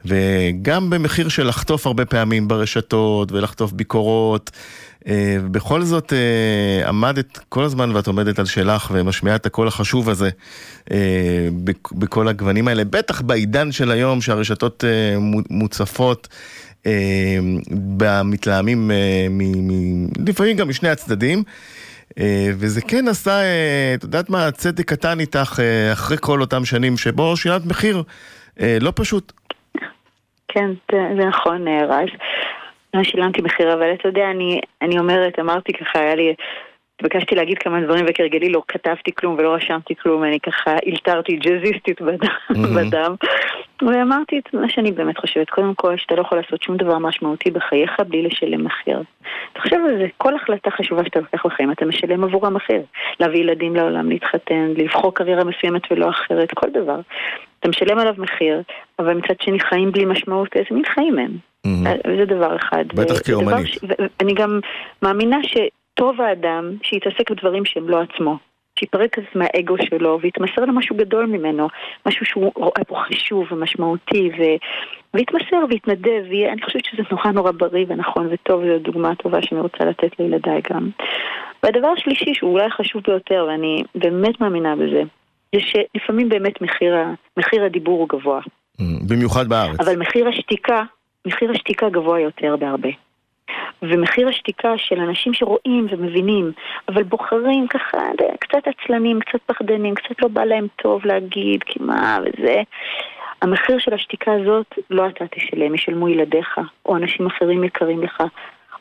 וגם 0.04 0.90
במחיר 0.90 1.28
של 1.28 1.46
לחטוף 1.46 1.86
הרבה 1.86 2.04
פעמים 2.04 2.48
ברשתות 2.48 3.32
ולחטוף 3.32 3.72
ביקורות. 3.72 4.50
בכל 5.50 5.82
זאת 5.82 6.12
עמדת 6.86 7.38
כל 7.48 7.64
הזמן 7.64 7.96
ואת 7.96 8.06
עומדת 8.06 8.38
על 8.38 8.44
שלך 8.44 8.90
ומשמיעה 8.94 9.36
את 9.36 9.46
הקול 9.46 9.68
החשוב 9.68 10.08
הזה 10.10 10.30
בכל 11.92 12.28
הגוונים 12.28 12.68
האלה, 12.68 12.84
בטח 12.84 13.20
בעידן 13.20 13.72
של 13.72 13.90
היום 13.90 14.20
שהרשתות 14.20 14.84
מוצפות. 15.50 16.28
במתלהמים 17.96 18.90
לפעמים 20.26 20.56
גם 20.56 20.68
משני 20.68 20.88
הצדדים. 20.88 21.42
אה, 22.18 22.48
וזה 22.58 22.80
כן 22.88 23.08
עשה, 23.08 23.30
אה, 23.30 23.94
את 23.94 24.02
יודעת 24.04 24.30
מה, 24.30 24.50
צדק 24.50 24.84
קטן 24.84 25.20
איתך 25.20 25.60
אה, 25.60 25.92
אחרי 25.92 26.16
כל 26.20 26.40
אותם 26.40 26.64
שנים 26.64 26.96
שבו 26.96 27.36
שילמת 27.36 27.66
מחיר 27.66 28.02
לא 28.80 28.92
פשוט. 28.94 29.32
כן, 30.48 30.70
זה 30.92 31.24
נכון, 31.28 31.68
רז. 31.68 32.08
לא 32.94 33.04
שילמתי 33.04 33.42
מחיר, 33.42 33.74
אבל 33.74 33.92
אתה 33.92 34.08
יודע, 34.08 34.30
אני, 34.30 34.60
אני 34.82 34.98
אומרת, 34.98 35.38
אמרתי 35.38 35.72
ככה, 35.72 35.98
היה 35.98 36.14
לי... 36.14 36.34
התבקשתי 37.00 37.34
להגיד 37.34 37.58
כמה 37.58 37.80
דברים 37.80 38.04
וכרגלי 38.08 38.48
לא 38.48 38.62
כתבתי 38.68 39.14
כלום 39.14 39.34
ולא 39.38 39.54
רשמתי 39.54 39.94
כלום, 39.94 40.24
אני 40.24 40.40
ככה 40.40 40.76
אלתרתי 40.86 41.36
ג'אזיסטית 41.36 42.02
בדם. 42.02 42.28
בדם. 42.76 43.14
ואמרתי 43.82 44.38
את 44.38 44.54
מה 44.54 44.68
שאני 44.68 44.92
באמת 44.92 45.18
חושבת, 45.18 45.50
קודם 45.50 45.74
כל 45.74 45.96
שאתה 45.96 46.14
לא 46.14 46.20
יכול 46.20 46.38
לעשות 46.38 46.62
שום 46.62 46.76
דבר 46.76 46.98
משמעותי 46.98 47.50
בחייך 47.50 48.00
בלי 48.08 48.22
לשלם 48.22 48.64
מחיר. 48.64 49.02
תחשוב 49.52 49.78
על 49.88 49.98
זה, 49.98 50.06
כל 50.16 50.34
החלטה 50.34 50.70
חשובה 50.70 51.04
שאתה 51.04 51.20
לוקח 51.20 51.46
בחיים, 51.46 51.72
אתה 51.72 51.84
משלם 51.84 52.24
עבור 52.24 52.46
המחיר. 52.46 52.82
להביא 53.20 53.40
ילדים 53.40 53.76
לעולם, 53.76 54.08
להתחתן, 54.08 54.72
לבחור 54.76 55.14
קריירה 55.14 55.44
מסוימת 55.44 55.82
ולא 55.90 56.10
אחרת, 56.10 56.48
כל 56.54 56.66
דבר. 56.72 57.00
אתה 57.60 57.68
משלם 57.68 57.98
עליו 57.98 58.14
מחיר, 58.18 58.62
אבל 58.98 59.14
מצד 59.14 59.34
שני 59.40 59.60
חיים 59.60 59.92
בלי 59.92 60.04
משמעות, 60.04 60.48
איזה 60.56 60.68
מין 60.70 60.84
חיים 60.94 61.18
הם. 61.18 61.30
Mm-hmm. 61.66 62.16
זה 62.18 62.24
דבר 62.24 62.56
אחד. 62.56 62.84
בטח 62.94 63.18
כאומנית. 63.26 63.78
ואני 64.20 64.34
גם 64.34 64.60
מאמינה 65.02 65.36
ש... 65.42 65.56
טוב 65.96 66.20
האדם 66.20 66.76
שיתעסק 66.82 67.30
בדברים 67.30 67.64
שהם 67.64 67.88
לא 67.88 68.00
עצמו. 68.00 68.36
שיפרק 68.78 69.10
קצת 69.12 69.34
מהאגו 69.34 69.74
שלו 69.82 70.18
ויתמסר 70.22 70.64
למשהו 70.64 70.96
גדול 70.96 71.26
ממנו, 71.26 71.68
משהו 72.06 72.26
שהוא 72.26 72.52
רואה 72.56 72.84
פה 72.86 72.96
חשוב 73.08 73.46
ומשמעותי 73.50 74.30
ו... 74.38 74.42
ויתמסר 75.14 75.64
ויתנדב, 75.70 76.22
ואני 76.30 76.62
חושבת 76.62 76.84
שזה 76.84 77.02
נורא 77.10 77.30
נורא 77.30 77.52
בריא 77.52 77.86
ונכון 77.88 78.28
וטוב, 78.30 78.62
זו 78.66 78.78
דוגמה 78.78 79.14
טובה 79.14 79.42
שאני 79.42 79.60
רוצה 79.60 79.84
לתת 79.84 80.18
לילדיי 80.18 80.60
גם. 80.70 80.90
והדבר 81.62 81.88
השלישי 81.88 82.34
שהוא 82.34 82.52
אולי 82.52 82.70
חשוב 82.70 83.02
ביותר, 83.06 83.46
ואני 83.48 83.82
באמת 83.94 84.40
מאמינה 84.40 84.76
בזה, 84.76 85.02
זה 85.54 85.60
שלפעמים 85.60 86.28
באמת 86.28 86.60
מחיר, 86.60 86.94
מחיר 87.36 87.64
הדיבור 87.64 87.98
הוא 87.98 88.08
גבוה. 88.08 88.40
Mm, 88.40 88.82
במיוחד 89.08 89.48
בארץ. 89.48 89.80
אבל 89.80 89.96
מחיר 89.96 90.28
השתיקה 90.28 90.82
מחיר 91.26 91.50
השתיקה 91.50 91.88
גבוה 91.88 92.20
יותר 92.20 92.56
בהרבה. 92.56 92.88
ומחיר 93.82 94.28
השתיקה 94.28 94.78
של 94.78 95.00
אנשים 95.00 95.34
שרואים 95.34 95.86
ומבינים, 95.90 96.52
אבל 96.88 97.02
בוחרים 97.02 97.68
ככה, 97.68 97.98
קצת 98.40 98.62
עצלנים, 98.66 99.20
קצת 99.20 99.38
פחדנים, 99.46 99.94
קצת 99.94 100.22
לא 100.22 100.28
בא 100.28 100.44
להם 100.44 100.66
טוב 100.76 101.06
להגיד, 101.06 101.62
כי 101.62 101.78
מה 101.82 102.18
וזה. 102.22 102.62
המחיר 103.42 103.78
של 103.78 103.94
השתיקה 103.94 104.32
הזאת 104.32 104.78
לא 104.90 105.08
אתה 105.08 105.24
תשלם, 105.30 105.74
ישלמו 105.74 106.08
ילדיך, 106.08 106.60
או 106.86 106.96
אנשים 106.96 107.26
אחרים 107.26 107.64
יקרים 107.64 108.02
לך, 108.02 108.22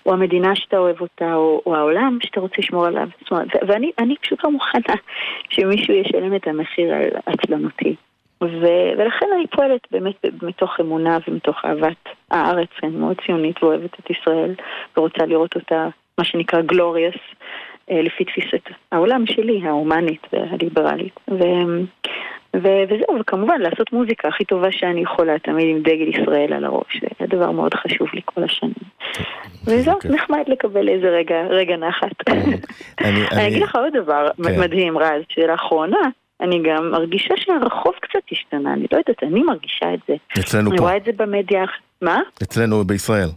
או 0.05 0.13
המדינה 0.13 0.55
שאתה 0.55 0.77
אוהב 0.77 1.01
אותה, 1.01 1.35
או, 1.35 1.61
או 1.65 1.75
העולם 1.75 2.17
שאתה 2.23 2.39
רוצה 2.39 2.55
לשמור 2.59 2.85
עליו. 2.85 3.07
זאת 3.21 3.31
אומרת, 3.31 3.47
ואני 3.67 4.15
פשוט 4.21 4.43
לא 4.43 4.51
מוכנה 4.51 4.95
שמישהו 5.49 5.93
ישלם 5.93 6.35
את 6.35 6.47
המחיר 6.47 6.93
על 6.93 7.09
עצלנותי. 7.25 7.95
ו- 8.43 8.91
ולכן 8.97 9.25
אני 9.35 9.47
פועלת 9.47 9.81
באמת 9.91 10.25
מתוך 10.41 10.79
אמונה 10.79 11.17
ומתוך 11.27 11.65
אהבת 11.65 12.09
הארץ, 12.31 12.69
אני 12.83 12.95
מאוד 12.95 13.17
ציונית 13.25 13.63
ואוהבת 13.63 13.99
את 13.99 14.09
ישראל 14.09 14.55
ורוצה 14.97 15.25
לראות 15.25 15.55
אותה, 15.55 15.87
מה 16.17 16.23
שנקרא 16.23 16.61
גלוריאס, 16.61 17.15
אה, 17.91 18.01
לפי 18.01 18.25
תפיסת 18.25 18.69
העולם 18.91 19.25
שלי, 19.25 19.61
ההומנית 19.67 20.27
והליברלית. 20.33 21.19
ו- 21.31 21.83
ו- 22.55 22.83
וזהו, 22.89 23.19
וכמובן 23.19 23.61
לעשות 23.61 23.93
מוזיקה 23.93 24.27
הכי 24.27 24.45
טובה 24.45 24.71
שאני 24.71 25.01
יכולה, 25.01 25.39
תמיד 25.39 25.67
עם 25.67 25.81
דגל 25.81 26.07
ישראל 26.07 26.53
על 26.53 26.65
הראש, 26.65 27.01
זה 27.19 27.27
דבר 27.27 27.51
מאוד 27.51 27.73
חשוב 27.73 28.07
לי 28.13 28.21
כל 28.25 28.43
השנים. 28.43 28.73
וזהו, 29.65 29.99
נחמד 30.09 30.43
לקבל 30.47 30.89
איזה 30.89 31.07
רגע, 31.07 31.35
רגע 31.49 31.77
נחת. 31.77 32.29
אני 33.01 33.47
אגיד 33.47 33.61
לך 33.63 33.75
עוד 33.75 33.93
דבר 33.93 34.27
כן. 34.43 34.59
מדהים, 34.59 34.97
רז, 34.97 35.21
שלאחרונה, 35.29 36.09
אני 36.41 36.61
גם 36.63 36.91
מרגישה 36.91 37.33
שהרחוב 37.37 37.93
קצת 38.01 38.19
השתנה, 38.31 38.73
אני 38.73 38.85
לא 38.91 38.97
יודעת, 38.97 39.23
אני 39.23 39.43
מרגישה 39.43 39.93
את 39.93 39.99
זה. 40.07 40.15
אצלנו 40.39 40.69
פה. 40.69 40.75
אני 40.75 40.81
רואה 40.81 40.97
את 40.97 41.05
זה 41.05 41.11
במדיה. 41.15 41.63
מה? 42.01 42.21
אצלנו 42.43 42.83
בישראל. 42.83 43.29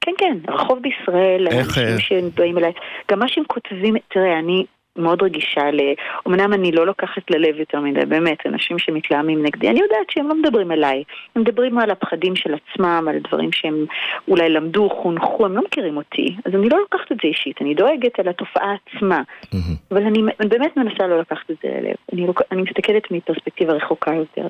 כן, 0.00 0.12
כן, 0.18 0.36
הרחוב 0.48 0.78
בישראל, 0.82 1.48
איך... 1.48 1.78
אנשים 1.78 1.84
אה? 1.94 2.30
שבאים 2.30 2.58
אליי, 2.58 2.72
גם 3.10 3.18
מה 3.18 3.28
שהם 3.28 3.44
כותבים, 3.46 3.94
תראה, 4.08 4.38
אני 4.38 4.64
מאוד 4.96 5.22
רגישה 5.22 5.70
ל... 5.70 5.80
אמנם 6.28 6.52
אני 6.52 6.72
לא 6.72 6.86
לוקחת 6.86 7.30
ללב 7.30 7.56
יותר 7.58 7.80
מדי, 7.80 8.06
באמת, 8.06 8.46
אנשים 8.46 8.78
שמתלהמים 8.78 9.46
נגדי, 9.46 9.68
אני 9.68 9.80
יודעת 9.80 10.10
שהם 10.10 10.28
לא 10.28 10.34
מדברים 10.34 10.72
אליי. 10.72 11.04
הם 11.36 11.42
מדברים 11.42 11.78
על 11.78 11.90
הפחדים 11.90 12.36
של 12.36 12.54
עצמם, 12.54 13.06
על 13.08 13.18
דברים 13.28 13.52
שהם 13.52 13.86
אולי 14.28 14.48
למדו, 14.48 14.90
חונכו, 14.90 15.44
הם 15.46 15.56
לא 15.56 15.62
מכירים 15.64 15.96
אותי. 15.96 16.36
אז 16.44 16.54
אני 16.54 16.68
לא 16.68 16.78
לוקחת 16.78 17.12
את 17.12 17.16
זה 17.22 17.28
אישית, 17.28 17.62
אני 17.62 17.74
דואגת 17.74 18.18
על 18.18 18.28
התופעה 18.28 18.74
עצמה. 18.74 19.22
Mm-hmm. 19.44 19.56
אבל 19.90 20.02
אני, 20.02 20.18
אני 20.40 20.48
באמת 20.48 20.76
מנסה 20.76 21.06
לא 21.06 21.20
לקחת 21.20 21.50
את 21.50 21.56
זה 21.62 21.68
ללב. 21.68 21.94
אני, 22.12 22.26
לוק... 22.26 22.42
אני 22.52 22.62
מסתכלת 22.62 23.10
מפרספקטיבה 23.10 23.72
רחוקה 23.72 24.14
יותר. 24.14 24.46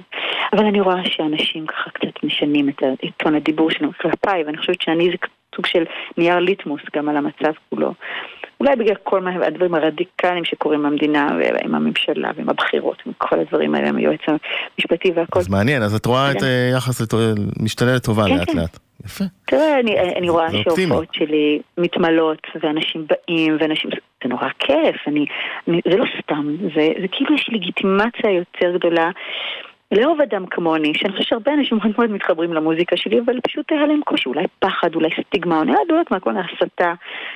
אבל 0.52 0.66
אני 0.66 0.80
רואה 0.80 1.04
שאנשים 1.04 1.66
ככה 1.66 1.90
קצת 1.90 2.24
משנים 2.24 2.68
את 2.68 2.82
טון 3.16 3.34
הדיבור 3.34 3.70
שלהם 3.70 3.92
כלפיי, 3.92 4.44
ואני 4.44 4.58
חושבת 4.58 4.82
שאני 4.82 5.10
זה 5.10 5.16
סוג 5.56 5.66
של 5.66 5.84
נייר 6.18 6.38
ליטמוס 6.38 6.82
גם 6.96 7.08
על 7.08 7.16
המצב 7.16 7.52
כולו. 7.70 7.92
אולי 8.64 8.76
בגלל 8.76 8.94
כל 9.02 9.26
הדברים 9.42 9.74
הרדיקליים 9.74 10.44
שקורים 10.44 10.82
במדינה 10.82 11.28
ועם 11.38 11.74
הממשלה 11.74 12.30
ועם 12.36 12.48
הבחירות, 12.48 13.02
עם 13.06 13.12
כל 13.18 13.40
הדברים 13.40 13.74
האלה, 13.74 13.88
עם 13.88 13.96
היועץ 13.96 14.20
המשפטי 14.78 15.12
והכל. 15.14 15.38
אז 15.38 15.48
מעניין, 15.48 15.82
אז 15.82 15.94
את 15.94 16.06
רואה 16.06 16.30
את 16.30 16.40
כן. 16.40 16.46
אה, 16.46 16.70
יחס 16.76 17.00
משתנה 17.60 17.94
לטובה 17.94 18.28
לאט 18.28 18.50
כן. 18.50 18.58
לאט. 18.58 18.78
יפה. 19.04 19.24
תראה, 19.46 19.80
אני, 19.80 19.98
אני 20.16 20.28
רואה 20.28 20.46
שההופעות 20.50 21.14
שלי 21.14 21.60
מתמלות, 21.78 22.46
ואנשים 22.62 23.06
באים, 23.06 23.56
ואנשים... 23.60 23.90
זה 24.22 24.28
נורא 24.28 24.48
כיף, 24.58 24.96
אני, 25.06 25.26
אני, 25.68 25.80
זה 25.90 25.96
לא 25.96 26.04
סתם, 26.22 26.56
זה, 26.74 26.88
זה 27.00 27.08
כאילו 27.12 27.34
יש 27.34 27.48
לגיטימציה 27.52 28.30
יותר 28.30 28.76
גדולה 28.76 29.10
לאהוב 29.92 30.20
אדם 30.20 30.46
כמוני, 30.46 30.92
שאני 30.94 31.12
חושבת 31.12 31.26
שהרבה 31.26 31.54
אנשים 31.54 31.78
מאוד 31.78 31.92
מאוד 31.98 32.10
מתחברים 32.10 32.54
למוזיקה 32.54 32.96
שלי, 32.96 33.20
אבל 33.26 33.40
פשוט 33.48 33.72
היה 33.72 33.86
להם 33.86 34.00
קושי, 34.04 34.28
אולי 34.28 34.44
פחד, 34.58 34.94
אולי 34.94 35.08
סטיגמה, 35.20 35.62
אני 35.62 35.72
לא 35.72 35.78
יודעת 35.80 36.10
מה, 36.10 36.20
כל 36.20 36.34
ההסתה, 36.36 36.92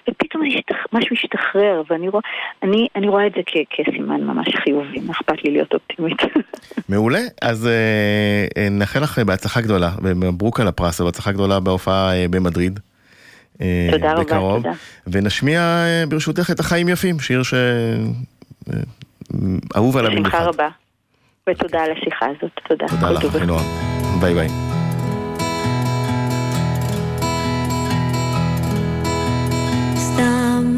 ופתאום 0.09 0.43
השתח... 0.47 0.77
משהו 0.93 1.17
השתחרר, 1.17 1.83
ואני 1.91 2.09
רוא... 2.09 2.21
אני, 2.63 2.89
אני 2.97 3.09
רואה 3.09 3.27
את 3.27 3.33
זה 3.37 3.41
כ... 3.47 3.57
כסימן 3.71 4.21
ממש 4.21 4.49
חיובי, 4.65 5.01
מה 5.01 5.13
אכפת 5.13 5.45
לי 5.45 5.51
להיות 5.51 5.75
אופטימית. 5.75 6.19
מעולה, 6.89 7.21
אז 7.43 7.67
אה, 7.67 8.47
אה, 8.57 8.69
נאחל 8.71 9.01
לך 9.01 9.19
בהצלחה 9.19 9.61
גדולה, 9.61 9.91
ומברוק 10.03 10.61
על 10.61 10.69
הפרס, 10.69 11.01
בהצלחה 11.01 11.33
גדולה 11.33 11.61
בהופעה 11.61 12.17
אה, 12.17 12.27
במדריד. 12.31 12.81
אה, 13.61 13.89
תודה 13.93 14.13
רבה, 14.13 14.25
בקרוב, 14.25 14.63
תודה. 14.63 14.73
ונשמיע 15.07 15.61
אה, 15.61 16.05
ברשותך 16.09 16.51
את 16.51 16.61
החיים 16.61 16.89
יפים, 16.89 17.21
שיר 17.21 17.43
שאהוב 17.43 17.67
עליו 19.97 20.11
במיוחד. 20.11 20.29
בשמחה 20.29 20.45
רבה. 20.45 20.69
ותודה 21.49 21.83
על 21.83 21.93
השיחה 21.93 22.27
הזאת. 22.27 22.51
תודה. 22.69 22.87
תודה 22.89 23.11
לך, 23.11 23.37
חינוך. 23.39 23.63
ביי 24.21 24.35
ביי. 24.35 24.49
סתם 29.97 30.77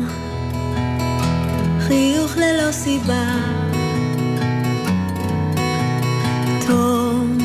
חיוך 1.80 2.36
ללא 2.36 2.72
סיבה 2.72 3.24
תום 6.66 7.38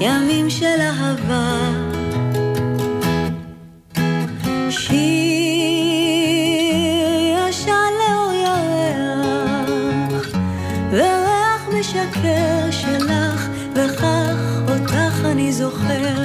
ימים 0.00 0.50
של 0.50 0.80
אהבה 0.80 1.67
זוכר. 15.70 16.17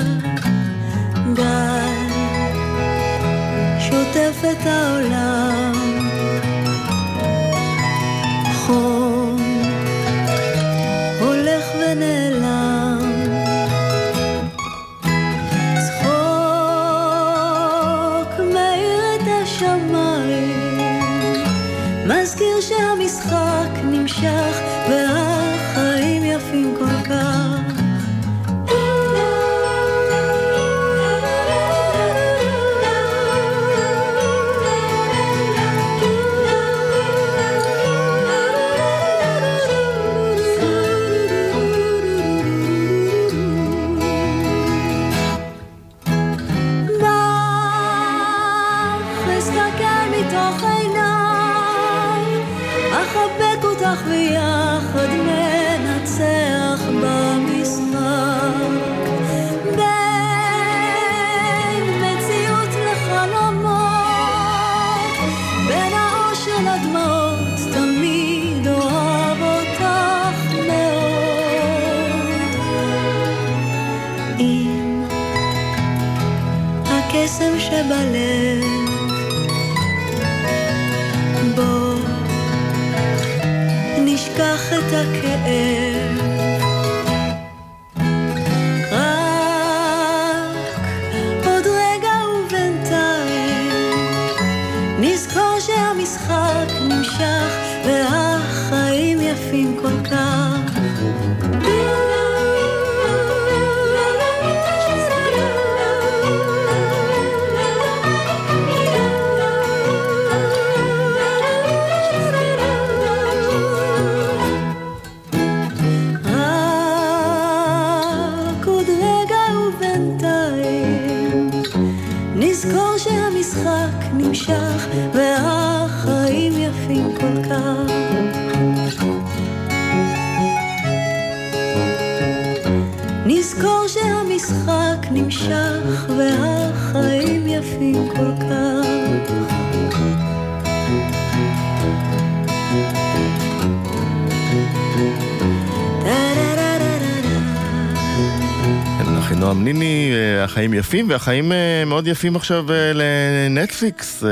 אה, 149.83 150.43
החיים 150.43 150.73
יפים, 150.73 151.09
והחיים 151.09 151.51
אה, 151.51 151.83
מאוד 151.85 152.07
יפים 152.07 152.35
עכשיו 152.35 152.65
אה, 152.71 152.91
לנטפליקס, 152.93 154.23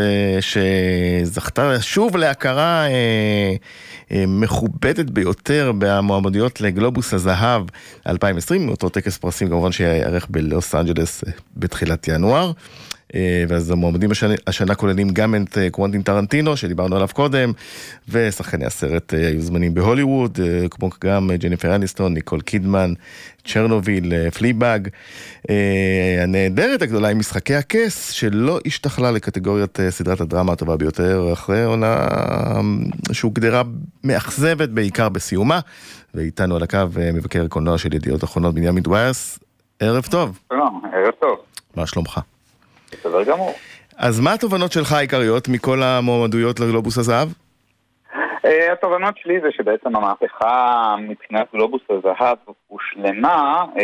שזכתה 0.41 1.81
שוב 1.81 2.17
להכרה 2.17 2.85
מכובדת 4.11 5.09
ביותר 5.09 5.71
במועמדויות 5.77 6.61
לגלובוס 6.61 7.13
הזהב 7.13 7.63
2020, 8.07 8.69
אותו 8.69 8.89
טקס 8.89 9.17
פרסים 9.17 9.49
כמובן 9.49 9.71
שיערך 9.71 10.27
בלוס 10.29 10.75
אנג'לס 10.75 11.23
בתחילת 11.57 12.07
ינואר. 12.07 12.51
אה, 13.15 13.43
ואז 13.47 13.71
המועמדים 13.71 14.11
השנה, 14.11 14.33
השנה 14.47 14.75
כוללים 14.75 15.09
גם 15.09 15.35
את 15.35 15.57
אה, 15.57 15.69
קוונטין 15.69 16.01
טרנטינו, 16.01 16.57
שדיברנו 16.57 16.95
עליו 16.95 17.07
קודם, 17.13 17.51
ושחקני 18.09 18.65
הסרט 18.65 19.13
אה, 19.13 19.27
היו 19.27 19.41
זמנים 19.41 19.73
בהוליווד, 19.73 20.39
כמו 20.71 20.89
גם 21.03 21.29
ג'ניפר 21.39 21.75
אניסטון, 21.75 22.13
ניקול 22.13 22.41
קידמן, 22.41 22.93
צ'רנוביל, 23.45 24.29
פליבאג. 24.29 24.87
הנעדרת 26.23 26.81
הגדולה 26.81 27.07
היא 27.07 27.17
משחקי 27.17 27.55
הכס, 27.55 28.11
שלא 28.11 28.59
השתחלה 28.65 29.11
לקטגוריית 29.11 29.79
סדרת 29.89 30.21
הדרמה 30.21 30.53
הטובה 30.53 30.77
ביותר, 30.77 31.29
אחרי 31.33 31.63
עונה 31.63 32.07
שהוגדרה 33.11 33.61
מאכזבת 34.03 34.69
בעיקר 34.69 35.09
בסיומה. 35.09 35.59
ואיתנו 36.13 36.55
על 36.55 36.63
הקו 36.63 36.77
מבקר 37.13 37.47
קולנוע 37.47 37.77
של 37.77 37.93
ידיעות 37.93 38.23
אחרונות, 38.23 38.55
בנימין 38.55 38.83
טוביאס. 38.83 39.39
ערב 39.79 40.05
טוב. 40.11 40.39
שלום, 40.53 40.81
ערב 40.93 41.13
טוב. 41.19 41.37
מה 41.75 41.87
שלומך? 41.87 42.19
בסדר 42.91 43.23
גמור. 43.23 43.53
אז 43.97 44.19
מה 44.19 44.33
התובנות 44.33 44.71
שלך 44.71 44.91
העיקריות 44.91 45.47
מכל 45.49 45.83
המועמדויות 45.83 46.59
לגלובוס 46.59 46.97
הזהב? 46.97 47.27
אה, 48.45 48.71
התובנות 48.71 49.17
שלי 49.17 49.39
זה 49.41 49.47
שבעצם 49.51 49.95
המהפכה 49.95 50.95
מבחינת 50.99 51.47
גלובוס 51.53 51.81
הזהב 51.89 52.37
הושלמה, 52.67 53.65
אה, 53.75 53.79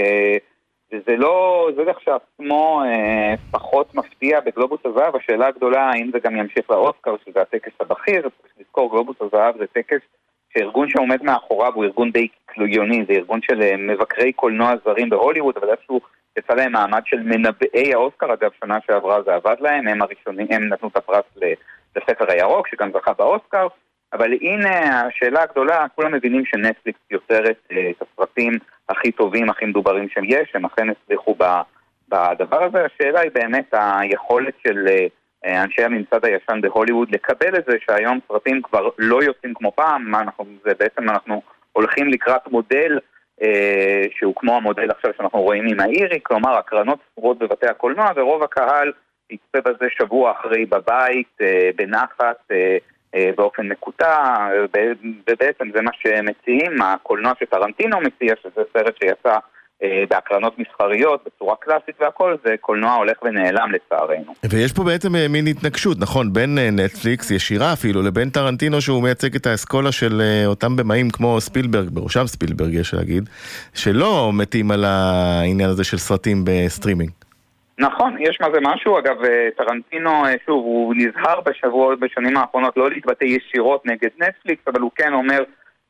וזה 0.91 1.15
לא, 1.17 1.67
זה 1.75 1.83
לכשעצמו 1.83 2.81
אה, 2.83 3.37
פחות 3.51 3.95
מפתיע 3.95 4.39
בגלובוס 4.39 4.79
הזהב, 4.85 5.15
השאלה 5.15 5.47
הגדולה 5.47 5.89
האם 5.89 6.09
זה 6.13 6.19
גם 6.23 6.35
ימשיך 6.35 6.69
לאוסקר, 6.69 7.15
שזה 7.25 7.41
הטקס 7.41 7.71
הבכיר, 7.79 8.21
צריך 8.21 8.53
לזכור, 8.59 8.91
גלובוס 8.91 9.15
הזהב 9.21 9.57
זה 9.57 9.65
טקס 9.73 10.01
שארגון 10.53 10.89
שעומד 10.89 11.23
מאחוריו 11.23 11.73
הוא 11.75 11.83
ארגון 11.83 12.11
די 12.11 12.27
קיקיוני, 12.45 13.05
זה 13.07 13.13
ארגון 13.13 13.39
של 13.41 13.75
מבקרי 13.77 14.33
קולנוע 14.33 14.73
זרים 14.85 15.09
בהוליווד, 15.09 15.57
אבל 15.57 15.69
איפשהו 15.69 16.01
יצא 16.37 16.53
להם 16.53 16.71
מעמד 16.71 17.01
של 17.05 17.19
מנבאי 17.19 17.93
האוסקר, 17.93 18.33
אגב, 18.33 18.49
שנה 18.63 18.77
שעברה 18.87 19.21
זה 19.21 19.33
עבד 19.33 19.55
להם, 19.59 19.87
הם 19.87 20.01
הראשונים, 20.01 20.47
הם 20.49 20.73
נתנו 20.73 20.87
את 20.87 20.97
הפרס 20.97 21.23
לספר 21.95 22.25
הירוק, 22.31 22.67
שגם 22.67 22.91
זכה 22.93 23.13
באוסקר, 23.13 23.67
אבל 24.13 24.33
הנה 24.41 25.01
השאלה 25.01 25.43
הגדולה, 25.43 25.85
כולם 25.95 26.13
מבינים 26.13 26.45
שנטפליקס 26.45 26.99
יוצרת 27.11 27.57
אה, 27.71 27.89
את 27.89 28.01
הסרטים 28.01 28.53
הכי 28.89 29.11
טובים, 29.11 29.49
הכי 29.49 29.65
מדוברים 29.65 30.09
שיש, 30.09 30.51
הם 30.53 30.65
אכן 30.65 30.87
הצליחו 30.89 31.35
בדבר 32.09 32.63
הזה, 32.63 32.85
השאלה 32.85 33.19
היא 33.19 33.31
באמת 33.33 33.73
היכולת 33.73 34.53
של 34.63 34.87
אה, 35.45 35.63
אנשי 35.63 35.83
הממסד 35.83 36.25
הישן 36.25 36.61
בהוליווד 36.61 37.11
לקבל 37.11 37.55
את 37.55 37.65
זה 37.67 37.77
שהיום 37.85 38.19
סרטים 38.27 38.61
כבר 38.61 38.89
לא 38.97 39.23
יוצאים 39.23 39.53
כמו 39.53 39.71
פעם, 39.75 40.11
מה 40.11 40.21
אנחנו, 40.21 40.45
זה 40.63 40.71
בעצם 40.79 41.09
אנחנו 41.09 41.41
הולכים 41.73 42.07
לקראת 42.07 42.47
מודל 42.47 42.91
אה, 42.93 42.99
שהוא 44.11 44.33
כמו 44.35 44.55
המודל 44.55 44.91
עכשיו 44.91 45.11
שאנחנו 45.17 45.41
רואים 45.41 45.65
עם 45.67 45.79
האירי, 45.79 46.19
כלומר 46.23 46.57
הקרנות 46.57 46.99
ספורות 47.11 47.37
בבתי 47.37 47.67
הקולנוע 47.67 48.11
ורוב 48.15 48.43
הקהל 48.43 48.91
יצפה 49.29 49.61
בזה 49.71 49.85
שבוע 49.97 50.31
אחרי 50.31 50.65
בבית, 50.65 51.37
אה, 51.41 51.69
בנחת, 51.75 52.51
אה, 52.51 52.77
באופן 53.37 53.67
מקוטע, 53.67 54.35
ובעצם 55.29 55.71
זה 55.73 55.81
מה 55.81 55.91
שמציעים, 55.93 56.81
הקולנוע 56.81 57.31
שטרנטינו 57.39 57.99
מציע, 58.01 58.33
שזה 58.43 58.61
סרט 58.73 58.95
שיצא 58.99 59.29
אה, 59.29 59.39
בהקרנות 60.09 60.59
מסחריות, 60.59 61.23
בצורה 61.25 61.55
קלאסית 61.55 61.95
והכל, 62.01 62.35
זה 62.45 62.55
קולנוע 62.61 62.93
הולך 62.93 63.17
ונעלם 63.23 63.71
לצערנו. 63.71 64.33
ויש 64.49 64.73
פה 64.73 64.83
בעצם 64.83 65.15
אה, 65.15 65.27
מין 65.29 65.47
התנגשות, 65.47 65.97
נכון? 65.99 66.33
בין 66.33 66.57
אה, 66.57 66.69
נטפליקס, 66.71 67.31
ישירה 67.31 67.73
אפילו, 67.73 68.01
לבין 68.01 68.29
טרנטינו 68.29 68.81
שהוא 68.81 69.03
מייצג 69.03 69.35
את 69.35 69.47
האסכולה 69.47 69.91
של 69.91 70.21
אותם 70.45 70.75
במאים 70.75 71.09
כמו 71.09 71.41
ספילברג, 71.41 71.89
בראשם 71.89 72.27
ספילברג 72.27 72.73
יש 72.73 72.93
להגיד, 72.93 73.29
שלא 73.73 74.31
מתים 74.33 74.71
על 74.71 74.85
העניין 74.85 75.69
הזה 75.69 75.83
של 75.83 75.97
סרטים 75.97 76.43
בסטרימינג. 76.45 77.11
נכון, 77.79 78.15
יש 78.19 78.37
מה 78.41 78.47
זה 78.53 78.59
משהו, 78.61 78.99
אגב 78.99 79.15
טרנטינו, 79.57 80.23
שוב, 80.45 80.65
הוא 80.65 80.93
נזהר 80.97 81.41
בשבועות, 81.41 81.99
בשנים 81.99 82.37
האחרונות 82.37 82.77
לא 82.77 82.89
להתבטא 82.89 83.23
ישירות 83.23 83.85
נגד 83.85 84.09
נטפליקס, 84.19 84.61
אבל 84.67 84.81
הוא 84.81 84.91
כן 84.95 85.13
אומר 85.13 85.43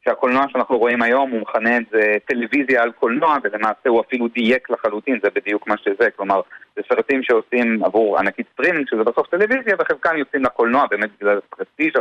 שהקולנוע 0.07 0.45
שאנחנו 0.49 0.77
רואים 0.77 1.01
היום, 1.01 1.31
הוא 1.31 1.41
מכנה 1.41 1.77
את 1.77 1.83
זה 1.91 2.13
טלוויזיה 2.25 2.83
על 2.83 2.91
קולנוע, 2.91 3.37
ולמעשה 3.43 3.89
הוא 3.89 4.01
אפילו 4.01 4.27
דייק 4.27 4.69
לחלוטין, 4.69 5.19
זה 5.23 5.29
בדיוק 5.35 5.67
מה 5.67 5.75
שזה, 5.77 6.11
כלומר, 6.15 6.41
זה 6.75 6.81
סרטים 6.89 7.23
שעושים 7.23 7.83
עבור 7.83 8.19
ענקית 8.19 8.47
סטרימינג, 8.53 8.87
שזה 8.89 9.03
בסוף 9.03 9.27
טלוויזיה, 9.27 9.75
וחלקם 9.79 10.17
יוצאים 10.17 10.43
לקולנוע 10.43 10.85
באמת 10.89 11.09
בגלל 11.21 11.39
prestige 11.49 11.97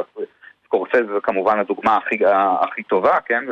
סקורסזה 0.64 1.20
כמובן 1.22 1.58
הדוגמה 1.58 1.96
הכי, 1.96 2.18
הכי 2.60 2.82
טובה, 2.82 3.18
כן? 3.26 3.44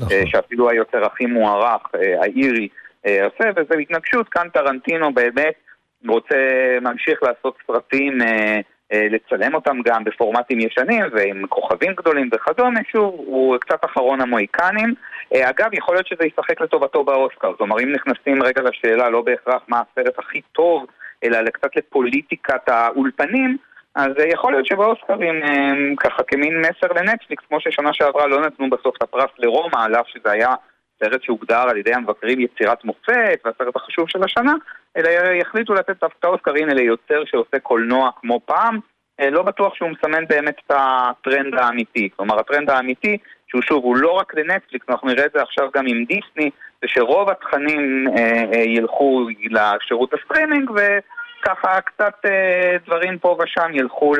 נכון. 0.00 0.26
שאפילו 0.26 0.70
היוצר 0.70 1.06
הכי 1.06 1.26
מוערך, 1.26 1.82
אה, 1.94 2.22
האירי, 2.22 2.68
אה, 3.06 3.24
עושה, 3.24 3.50
וזה 3.56 3.74
התנגשות, 3.80 4.28
כאן 4.28 4.48
טרנטינו 4.48 5.14
באמת 5.14 5.54
רוצה, 6.08 6.36
ממשיך 6.82 7.22
לעשות 7.22 7.56
סרטים 7.66 8.22
אה, 8.22 8.26
אה, 8.26 8.60
לצלם 8.92 9.54
אותם 9.54 9.76
גם 9.84 10.04
בפורמטים 10.04 10.60
ישנים 10.60 11.04
ועם 11.12 11.46
כוכבים 11.46 11.92
גדולים 11.92 12.28
וכדומה, 12.32 12.80
שוב, 12.92 13.14
הוא 13.16 13.56
קצת 13.58 13.84
אחרון 13.84 14.20
המוהיקנים. 14.20 14.94
אה, 15.34 15.50
אגב, 15.50 15.74
יכול 15.74 15.94
להיות 15.94 16.06
שזה 16.06 16.26
ישחק 16.26 16.60
לטובתו 16.60 17.04
באוסקר, 17.04 17.52
כלומר 17.58 17.80
אם 17.80 17.92
נכנסים 17.92 18.42
רגע 18.42 18.62
לשאלה 18.62 19.08
לא 19.08 19.22
בהכרח 19.22 19.62
מה 19.68 19.82
הסרט 19.82 20.18
הכי 20.18 20.40
טוב, 20.52 20.86
אלא 21.24 21.50
קצת 21.50 21.76
לפוליטיקת 21.76 22.68
האולפנים, 22.68 23.56
אז 23.94 24.10
אה, 24.18 24.28
יכול 24.28 24.52
להיות 24.52 24.66
שבאוסקרים 24.66 25.42
ככה 25.96 26.22
כמין 26.22 26.60
מסר 26.60 26.92
לנטפליקס, 26.96 27.44
כמו 27.48 27.60
ששנה 27.60 27.92
שעברה 27.92 28.26
לא 28.26 28.40
נתנו 28.40 28.70
בסוף 28.70 28.96
את 28.96 29.02
הפרס 29.02 29.30
לרומא, 29.38 29.84
על 29.84 29.94
אף 29.94 30.08
שזה 30.08 30.30
היה 30.30 30.54
סרט 31.04 31.22
שהוגדר 31.22 31.64
על 31.68 31.76
ידי 31.76 31.94
המבקרים 31.94 32.40
יצירת 32.40 32.84
מופת 32.84 33.40
והסרט 33.44 33.76
החשוב 33.76 34.08
של 34.08 34.22
השנה, 34.24 34.52
אלא 34.96 35.08
יחליטו 35.40 35.74
לתת 35.74 36.00
דווקא 36.00 36.26
אוסקר 36.26 36.52
הנה 36.56 36.74
ליוצר 36.74 37.24
שעושה 37.24 37.58
קולנוע 37.58 38.10
כמו 38.20 38.40
פעם. 38.44 38.78
אה, 39.20 39.30
לא 39.30 39.42
בטוח 39.42 39.74
שהוא 39.74 39.90
מסמן 39.90 40.24
באמת 40.28 40.54
את 40.66 40.72
הטרנד 40.76 41.54
האמיתי. 41.54 42.08
כלומר, 42.16 42.38
הטרנד 42.38 42.70
האמיתי, 42.70 43.16
שהוא 43.48 43.62
שוב, 43.62 43.84
הוא 43.84 43.96
לא 43.96 44.10
רק 44.10 44.34
לנטפליקס, 44.34 44.86
אנחנו 44.88 45.08
נראה 45.08 45.24
את 45.24 45.32
זה 45.34 45.42
עכשיו 45.42 45.68
גם 45.74 45.86
עם 45.86 46.04
דיסני, 46.04 46.50
זה 46.82 46.88
שרוב 46.88 47.30
התכנים 47.30 48.04
אה, 48.08 48.42
אה, 48.52 48.58
ילכו 48.58 49.26
לשירות 49.50 50.14
הסטרימינג, 50.14 50.70
ו... 50.70 50.76
ככה 51.42 51.80
קצת 51.80 52.14
אה, 52.24 52.76
דברים 52.86 53.18
פה 53.18 53.38
ושם 53.42 53.70
ילכו 53.74 54.12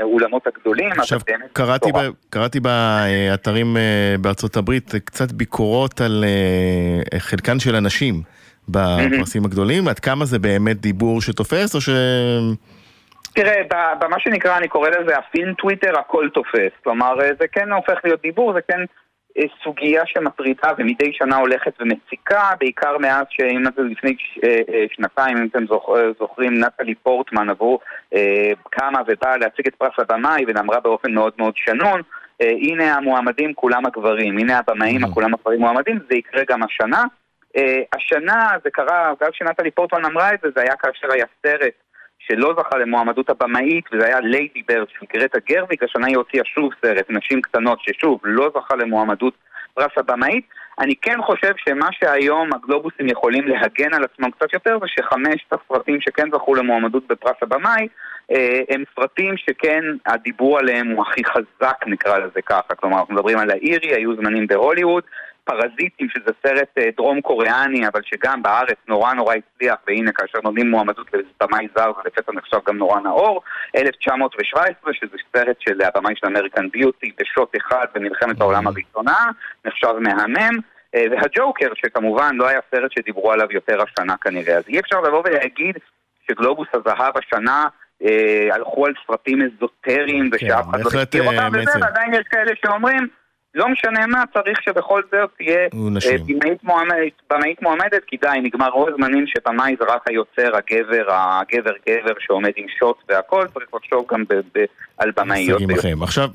לאולמות 0.00 0.46
הגדולים. 0.46 0.90
עכשיו, 0.98 1.20
קראתי, 1.52 1.92
ב, 1.92 1.98
קראתי 2.30 2.60
באתרים 2.60 3.76
אה, 3.76 4.14
בארצות 4.20 4.56
הברית 4.56 4.92
קצת 5.04 5.32
ביקורות 5.32 6.00
על 6.00 6.24
אה, 6.24 7.18
חלקן 7.18 7.58
של 7.58 7.74
הנשים 7.74 8.14
בפרסים 8.68 9.44
הגדולים, 9.44 9.88
עד 9.88 9.98
כמה 9.98 10.24
זה 10.24 10.38
באמת 10.38 10.80
דיבור 10.80 11.20
שתופס 11.20 11.74
או 11.74 11.80
ש... 11.80 11.88
תראה, 13.32 13.62
במה 14.00 14.20
שנקרא, 14.20 14.56
אני 14.56 14.68
קורא 14.68 14.88
לזה 14.88 15.16
הפין 15.16 15.54
טוויטר, 15.54 15.98
הכל 15.98 16.28
תופס. 16.34 16.72
כלומר, 16.84 17.14
זה 17.38 17.46
כן 17.52 17.72
הופך 17.72 17.98
להיות 18.04 18.22
דיבור, 18.22 18.52
זה 18.52 18.60
כן 18.68 18.80
אה, 18.80 18.84
סוגיה 19.64 20.02
שמטרידה 20.06 20.70
ומדי 20.78 21.12
שנה 21.12 21.36
הולכת 21.36 21.72
ומציקה, 21.80 22.50
בעיקר 22.60 22.98
מאז 22.98 23.26
שאם 23.30 23.64
זה 23.76 23.82
לפני 23.82 24.16
אה, 24.44 24.60
אה, 24.68 24.84
שנתיים, 24.92 25.36
אם 25.36 25.48
אתם 25.50 25.64
זוכרים, 26.18 26.64
נטלי 26.64 26.94
פורטמן 26.94 27.50
עברו 27.50 27.78
קמה 28.70 29.00
ובאה 29.06 29.36
להציג 29.36 29.66
את 29.66 29.74
פרס 29.74 29.92
הבמאי 29.98 30.44
ואמרה 30.46 30.80
באופן 30.80 31.12
מאוד 31.12 31.32
מאוד 31.38 31.52
שנון 31.56 32.00
הנה 32.40 32.94
המועמדים 32.94 33.54
כולם 33.54 33.86
הגברים, 33.86 34.38
הנה 34.38 34.58
הבמאים 34.58 35.04
mm-hmm. 35.04 35.14
כולם 35.14 35.34
הגברים 35.34 35.60
מועמדים, 35.60 35.98
זה 36.10 36.16
יקרה 36.16 36.42
גם 36.48 36.62
השנה. 36.62 37.04
השנה 37.96 38.50
זה 38.64 38.70
קרה, 38.70 39.12
גם 39.22 39.30
כשנטלי 39.30 39.70
פורטמן 39.70 40.04
אמרה 40.04 40.34
את 40.34 40.38
זה, 40.42 40.48
זה 40.56 40.62
היה 40.62 40.76
כאשר 40.76 41.08
היה 41.12 41.24
סרט 41.42 41.72
שלא 42.28 42.54
זכה 42.58 42.78
למועמדות 42.78 43.30
הבמאית, 43.30 43.84
וזה 43.92 44.06
היה 44.06 44.20
ליידי 44.20 44.62
ברד 44.68 44.86
של 44.88 45.06
גרטה 45.12 45.38
גרוויק, 45.48 45.82
השנה 45.82 46.06
היא 46.06 46.16
הוציאה 46.16 46.44
שוב 46.44 46.72
סרט, 46.82 47.06
נשים 47.10 47.42
קטנות, 47.42 47.78
ששוב, 47.82 48.20
לא 48.24 48.50
זכה 48.56 48.76
למועמדות 48.76 49.34
פרס 49.74 49.92
הבמאית. 49.96 50.44
אני 50.80 50.94
כן 51.02 51.22
חושב 51.22 51.52
שמה 51.56 51.88
שהיום 51.92 52.50
הגלובוסים 52.54 53.08
יכולים 53.08 53.48
להגן 53.48 53.94
על 53.94 54.04
עצמם 54.04 54.30
קצת 54.30 54.52
יותר 54.52 54.78
זה 54.80 54.86
שחמשת 54.88 55.52
הסרטים 55.52 56.00
שכן 56.00 56.30
זכו 56.32 56.54
למועמדות 56.54 57.06
בפרס 57.06 57.36
הבמאי 57.42 57.88
אה, 58.32 58.60
הם 58.70 58.84
סרטים 58.94 59.36
שכן 59.36 59.84
הדיבור 60.06 60.58
עליהם 60.58 60.88
הוא 60.88 61.04
הכי 61.06 61.24
חזק 61.24 61.76
נקרא 61.86 62.18
לזה 62.18 62.42
ככה 62.46 62.74
כלומר 62.76 62.98
אנחנו 62.98 63.14
מדברים 63.14 63.38
על 63.38 63.50
האירי, 63.50 63.94
היו 63.94 64.16
זמנים 64.16 64.46
בהוליווד 64.46 65.04
פרזיטים, 65.48 66.08
שזה 66.08 66.30
סרט 66.42 66.68
אה, 66.78 66.88
דרום 66.96 67.20
קוריאני, 67.20 67.88
אבל 67.88 68.00
שגם 68.04 68.42
בארץ 68.42 68.76
נורא 68.88 69.12
נורא 69.12 69.34
הצליח, 69.34 69.76
והנה 69.86 70.12
כאשר 70.12 70.38
נותנים 70.44 70.70
מועמדות 70.70 71.06
לבמאי 71.12 71.68
זר, 71.76 71.92
זה 71.96 72.02
לפתע 72.06 72.32
נחשב 72.32 72.58
גם 72.66 72.78
נורא 72.78 73.00
נאור. 73.00 73.42
1917, 73.76 74.94
שזה 74.94 75.16
סרט 75.36 75.56
של 75.60 75.80
הבמאי 75.82 76.14
של 76.16 76.26
אמריקן 76.26 76.68
ביוטי, 76.68 77.12
בשוט 77.20 77.56
אחד 77.56 77.86
במלחמת 77.94 78.40
העולם 78.40 78.66
הראשונה, 78.66 79.16
נחשב 79.64 79.92
מהמם. 80.00 80.58
אה, 80.94 81.04
והג'וקר, 81.10 81.68
שכמובן 81.74 82.36
לא 82.36 82.48
היה 82.48 82.60
סרט 82.70 82.92
שדיברו 82.92 83.32
עליו 83.32 83.46
יותר 83.50 83.78
השנה 83.82 84.14
כנראה. 84.20 84.56
אז 84.56 84.62
אי 84.68 84.80
אפשר 84.80 85.00
לבוא 85.00 85.22
ולהגיד 85.24 85.76
שגלובוס 86.28 86.68
הזהב 86.74 87.12
השנה 87.18 87.64
אה, 88.04 88.48
הלכו 88.54 88.86
על 88.86 88.92
סרטים 89.06 89.38
אזוטריים 89.42 90.30
ושאף 90.32 90.64
אחד 90.70 90.80
לא 90.80 90.84
אותם, 91.26 91.38
אה, 91.38 91.48
וזה, 91.52 91.78
ועדיין 91.80 92.14
יש 92.14 92.26
כאלה 92.30 92.52
שאומרים 92.64 93.08
לא 93.54 93.68
משנה 93.68 94.06
מה, 94.06 94.22
צריך 94.32 94.62
שבכל 94.62 95.02
זאת 95.12 95.30
תהיה 95.36 95.58
אה, 95.58 96.18
במאית 96.26 96.64
מועמדת, 96.64 97.12
במאית 97.30 97.62
מועמדת, 97.62 98.04
כי 98.06 98.16
די, 98.16 98.28
נגמר 98.42 98.68
רוב 98.68 98.88
הזמנים 98.88 99.24
שבמאי 99.26 99.76
זה 99.80 99.84
רק 99.88 100.02
היוצר, 100.08 100.56
הגבר, 100.56 101.04
הגבר 101.10 101.72
גבר 101.88 102.12
שעומד 102.18 102.50
עם 102.56 102.66
שוט 102.78 102.96
והכל, 103.08 103.46
צריך 103.54 103.66
לחשוב 103.74 104.04
גם 104.12 104.24
ב- 104.24 104.58
ב- 104.58 104.64
על 104.98 105.10
במאיות. 105.16 105.62
עכשיו, 106.02 106.30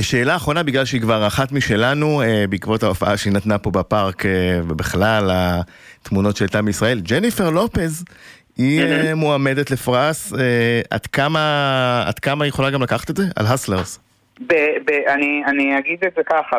שאלה 0.00 0.36
אחרונה, 0.36 0.62
בגלל 0.62 0.84
שהיא 0.84 1.00
כבר 1.00 1.26
אחת 1.26 1.52
משלנו, 1.52 2.22
אה, 2.22 2.44
בעקבות 2.50 2.82
ההופעה 2.82 3.16
שהיא 3.16 3.32
נתנה 3.32 3.58
פה 3.58 3.70
בפארק, 3.70 4.26
אה, 4.26 4.60
ובכלל 4.68 5.30
התמונות 5.32 6.36
שהייתה 6.36 6.62
מישראל, 6.62 7.00
ג'ניפר 7.00 7.50
לופז, 7.50 8.04
היא 8.56 9.14
מועמדת 9.14 9.70
לפרס, 9.70 10.32
עד 10.90 11.06
כמה, 11.06 12.04
עד 12.06 12.18
כמה 12.18 12.44
היא 12.44 12.48
יכולה 12.48 12.70
גם 12.70 12.82
לקחת 12.82 13.10
את 13.10 13.16
זה? 13.16 13.24
על 13.36 13.46
הסלרס. 13.46 14.05
ב- 14.40 14.78
ב- 14.84 15.04
אני, 15.06 15.44
אני 15.46 15.78
אגיד 15.78 16.04
את 16.04 16.12
זה 16.16 16.22
ככה, 16.24 16.58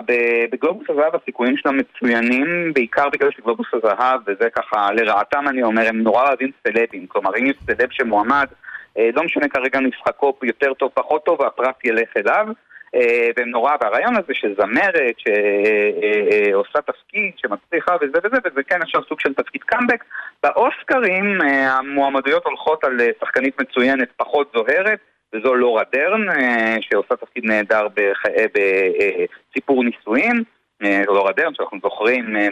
בגלובוס 0.52 0.90
הזהב 0.90 1.16
הסיכויים 1.16 1.58
שלה 1.58 1.72
מצוינים, 1.72 2.74
בעיקר 2.74 3.10
בגלל 3.10 3.32
שגלובוס 3.32 3.68
הזהב, 3.74 4.20
וזה 4.28 4.50
ככה, 4.50 4.90
לרעתם 4.92 5.48
אני 5.48 5.64
אומר, 5.64 5.88
הם 5.88 6.02
נורא 6.02 6.28
אוהבים 6.28 6.52
סלבים, 6.64 7.08
כלומר 7.08 7.32
אם 7.40 7.46
יש 7.46 7.56
סלב 7.66 7.90
שמועמד, 7.92 8.48
אה, 8.98 9.10
לא 9.16 9.24
משנה 9.24 9.48
כרגע 9.48 9.80
משחקו 9.80 10.34
יותר 10.44 10.74
טוב, 10.74 10.92
פחות 10.94 11.26
טוב, 11.26 11.42
והפרס 11.42 11.76
ילך 11.84 12.18
אליו. 12.18 12.48
אה, 12.96 13.30
והם 13.38 13.50
נורא, 13.50 13.76
והרעיון 13.82 14.16
הזה 14.16 14.34
שזמרת, 14.34 15.16
שעושה 15.18 16.82
תפקיד, 16.82 17.32
שמצליחה 17.38 17.96
וזה 18.02 18.18
וזה, 18.24 18.38
וזה 18.46 18.64
כן 18.64 18.82
עכשיו 18.82 19.02
סוג 19.10 19.20
של 19.20 19.34
תפקיד 19.34 19.64
קאמבק. 19.64 20.04
באוסקרים 20.44 21.42
אה, 21.42 21.74
המועמדויות 21.78 22.46
הולכות 22.46 22.84
על 22.84 23.00
שחקנית 23.20 23.62
מצוינת 23.62 24.10
פחות 24.18 24.52
זוהרת. 24.56 25.00
וזו 25.36 25.56
לורה 25.56 25.84
דרן, 25.94 26.30
אה, 26.30 26.76
שעושה 26.82 27.16
תפקיד 27.16 27.46
נהדר 27.46 27.88
בסיפור 28.54 29.84
נישואים. 29.84 30.44
אה, 30.84 31.02
לורה 31.08 31.32
דרן, 31.38 31.54
שאנחנו 31.58 31.78
זוכרים 31.84 32.36
אה, 32.36 32.48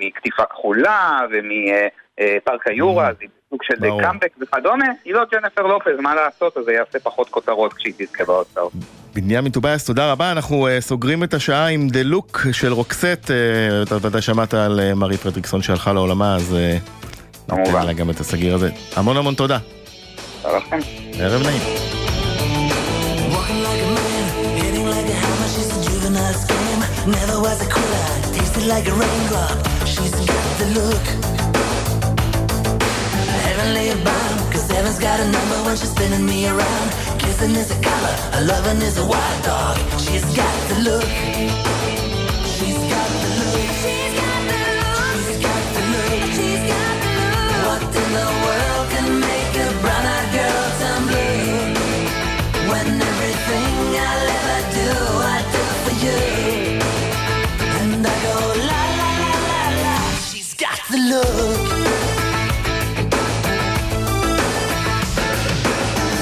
מקטיפה 0.00 0.42
כחולה 0.44 1.20
ומפארק 1.30 2.66
היורה, 2.66 3.08
אז 3.08 3.16
היא 3.20 3.28
סוג 3.50 3.62
של 3.62 4.02
קאמבק 4.02 4.32
וכדומה. 4.40 4.84
היא 5.04 5.14
לא 5.14 5.22
ג'ניפר 5.32 5.62
לופז, 5.62 6.00
מה 6.00 6.14
לעשות, 6.14 6.56
אז 6.56 6.64
זה 6.64 6.72
יעשה 6.72 6.98
פחות 6.98 7.28
כותרות 7.28 7.72
כשהיא 7.72 7.94
תזכה 7.98 8.24
בהוצאות. 8.24 8.72
בנימין 9.14 9.52
טוביאס, 9.52 9.86
תודה 9.86 10.12
רבה. 10.12 10.32
אנחנו 10.32 10.68
סוגרים 10.80 11.24
את 11.24 11.34
השעה 11.34 11.66
עם 11.66 11.88
The 11.88 12.02
Look 12.02 12.38
של 12.52 12.72
Roxette. 12.72 13.30
אתה 13.82 14.06
ודאי 14.06 14.22
שמעת 14.22 14.54
על 14.54 14.80
מארי 14.96 15.16
פרדריקסון 15.16 15.62
שהלכה 15.62 15.92
לעולמה, 15.92 16.36
אז 16.36 16.56
ניתן 17.52 17.86
לה 17.86 17.92
גם 17.92 18.10
את 18.10 18.20
הסגיר 18.20 18.54
הזה. 18.54 18.70
המון 18.96 19.16
המון 19.16 19.34
תודה. 19.34 19.58
תודה 20.42 20.56
לכם. 20.56 20.78
ערב 21.18 21.42
נעים. 21.42 22.09
Never 27.10 27.40
was 27.40 27.60
a 27.60 27.68
quitter, 27.68 28.06
tasted 28.34 28.66
like 28.66 28.86
a 28.86 28.92
raindrop. 28.92 29.58
She's 29.84 30.14
got 30.30 30.58
the 30.60 30.66
look. 30.78 31.04
Heavenly 33.46 33.88
bound, 34.04 34.52
cause 34.52 34.70
heaven's 34.70 35.00
got 35.00 35.18
a 35.18 35.24
number 35.24 35.58
when 35.66 35.76
she's 35.76 35.90
spinning 35.90 36.24
me 36.24 36.46
around. 36.46 36.88
Kissing 37.18 37.56
is 37.56 37.70
a 37.72 37.80
color, 37.82 38.16
a 38.34 38.40
loving 38.44 38.80
is 38.82 38.96
a 38.98 39.04
wild 39.04 39.42
dog. 39.42 39.76
She's 39.98 40.24
got 40.36 40.56
the 40.68 40.78
look. 40.88 41.10
She's 42.54 42.78
got 42.92 43.08
the 43.22 43.30
look. 43.40 43.70
She's 43.82 44.14
got 44.22 44.40
the 45.74 45.82
look. 45.92 46.20
She's 46.36 46.62
got 46.72 46.94
the 47.02 47.10
look. 47.10 47.64
What 47.66 47.82
in 48.02 48.08
the 48.18 48.49
look. 61.10 61.26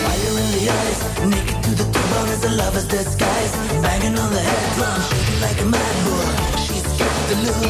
Fire 0.05 0.35
in 0.43 0.49
the 0.57 0.65
eyes, 0.81 1.01
naked 1.33 1.59
to 1.65 1.71
the 1.81 1.87
bone 2.11 2.31
as 2.37 2.43
a 2.45 2.53
lover's 2.61 2.89
disguise. 2.89 3.53
Banging 3.85 4.17
on 4.23 4.31
the 4.33 4.43
head 4.49 4.65
drum, 4.77 5.01
shaking 5.09 5.41
like 5.47 5.61
a 5.65 5.67
mad 5.75 5.95
bull. 6.05 6.29
She's 6.65 6.89
got 7.01 7.17
the 7.31 7.37
look. 7.47 7.63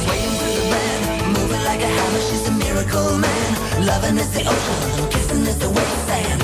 Swaying 0.00 0.34
through 0.38 0.56
the 0.60 0.66
band, 0.72 1.02
moving 1.36 1.64
like 1.70 1.82
a 1.88 1.90
hammer. 1.96 2.22
She's 2.28 2.44
a 2.48 2.54
miracle 2.64 3.10
man. 3.24 3.50
Loving 3.90 4.16
is 4.22 4.30
the 4.36 4.42
ocean, 4.52 5.10
kissing 5.12 5.44
is 5.52 5.58
the 5.58 5.70
wet 5.76 5.92
sand. 6.08 6.40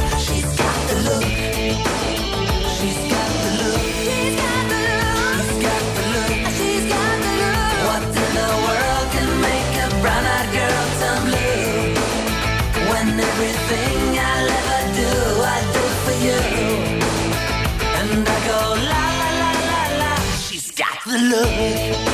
Look. 21.31 22.07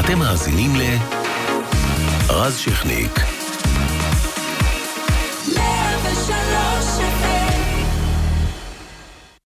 אתם 0.00 0.18
מאזינים 0.18 0.76
ל... 0.76 0.82
רז 2.28 2.56
שכניק 2.56 3.35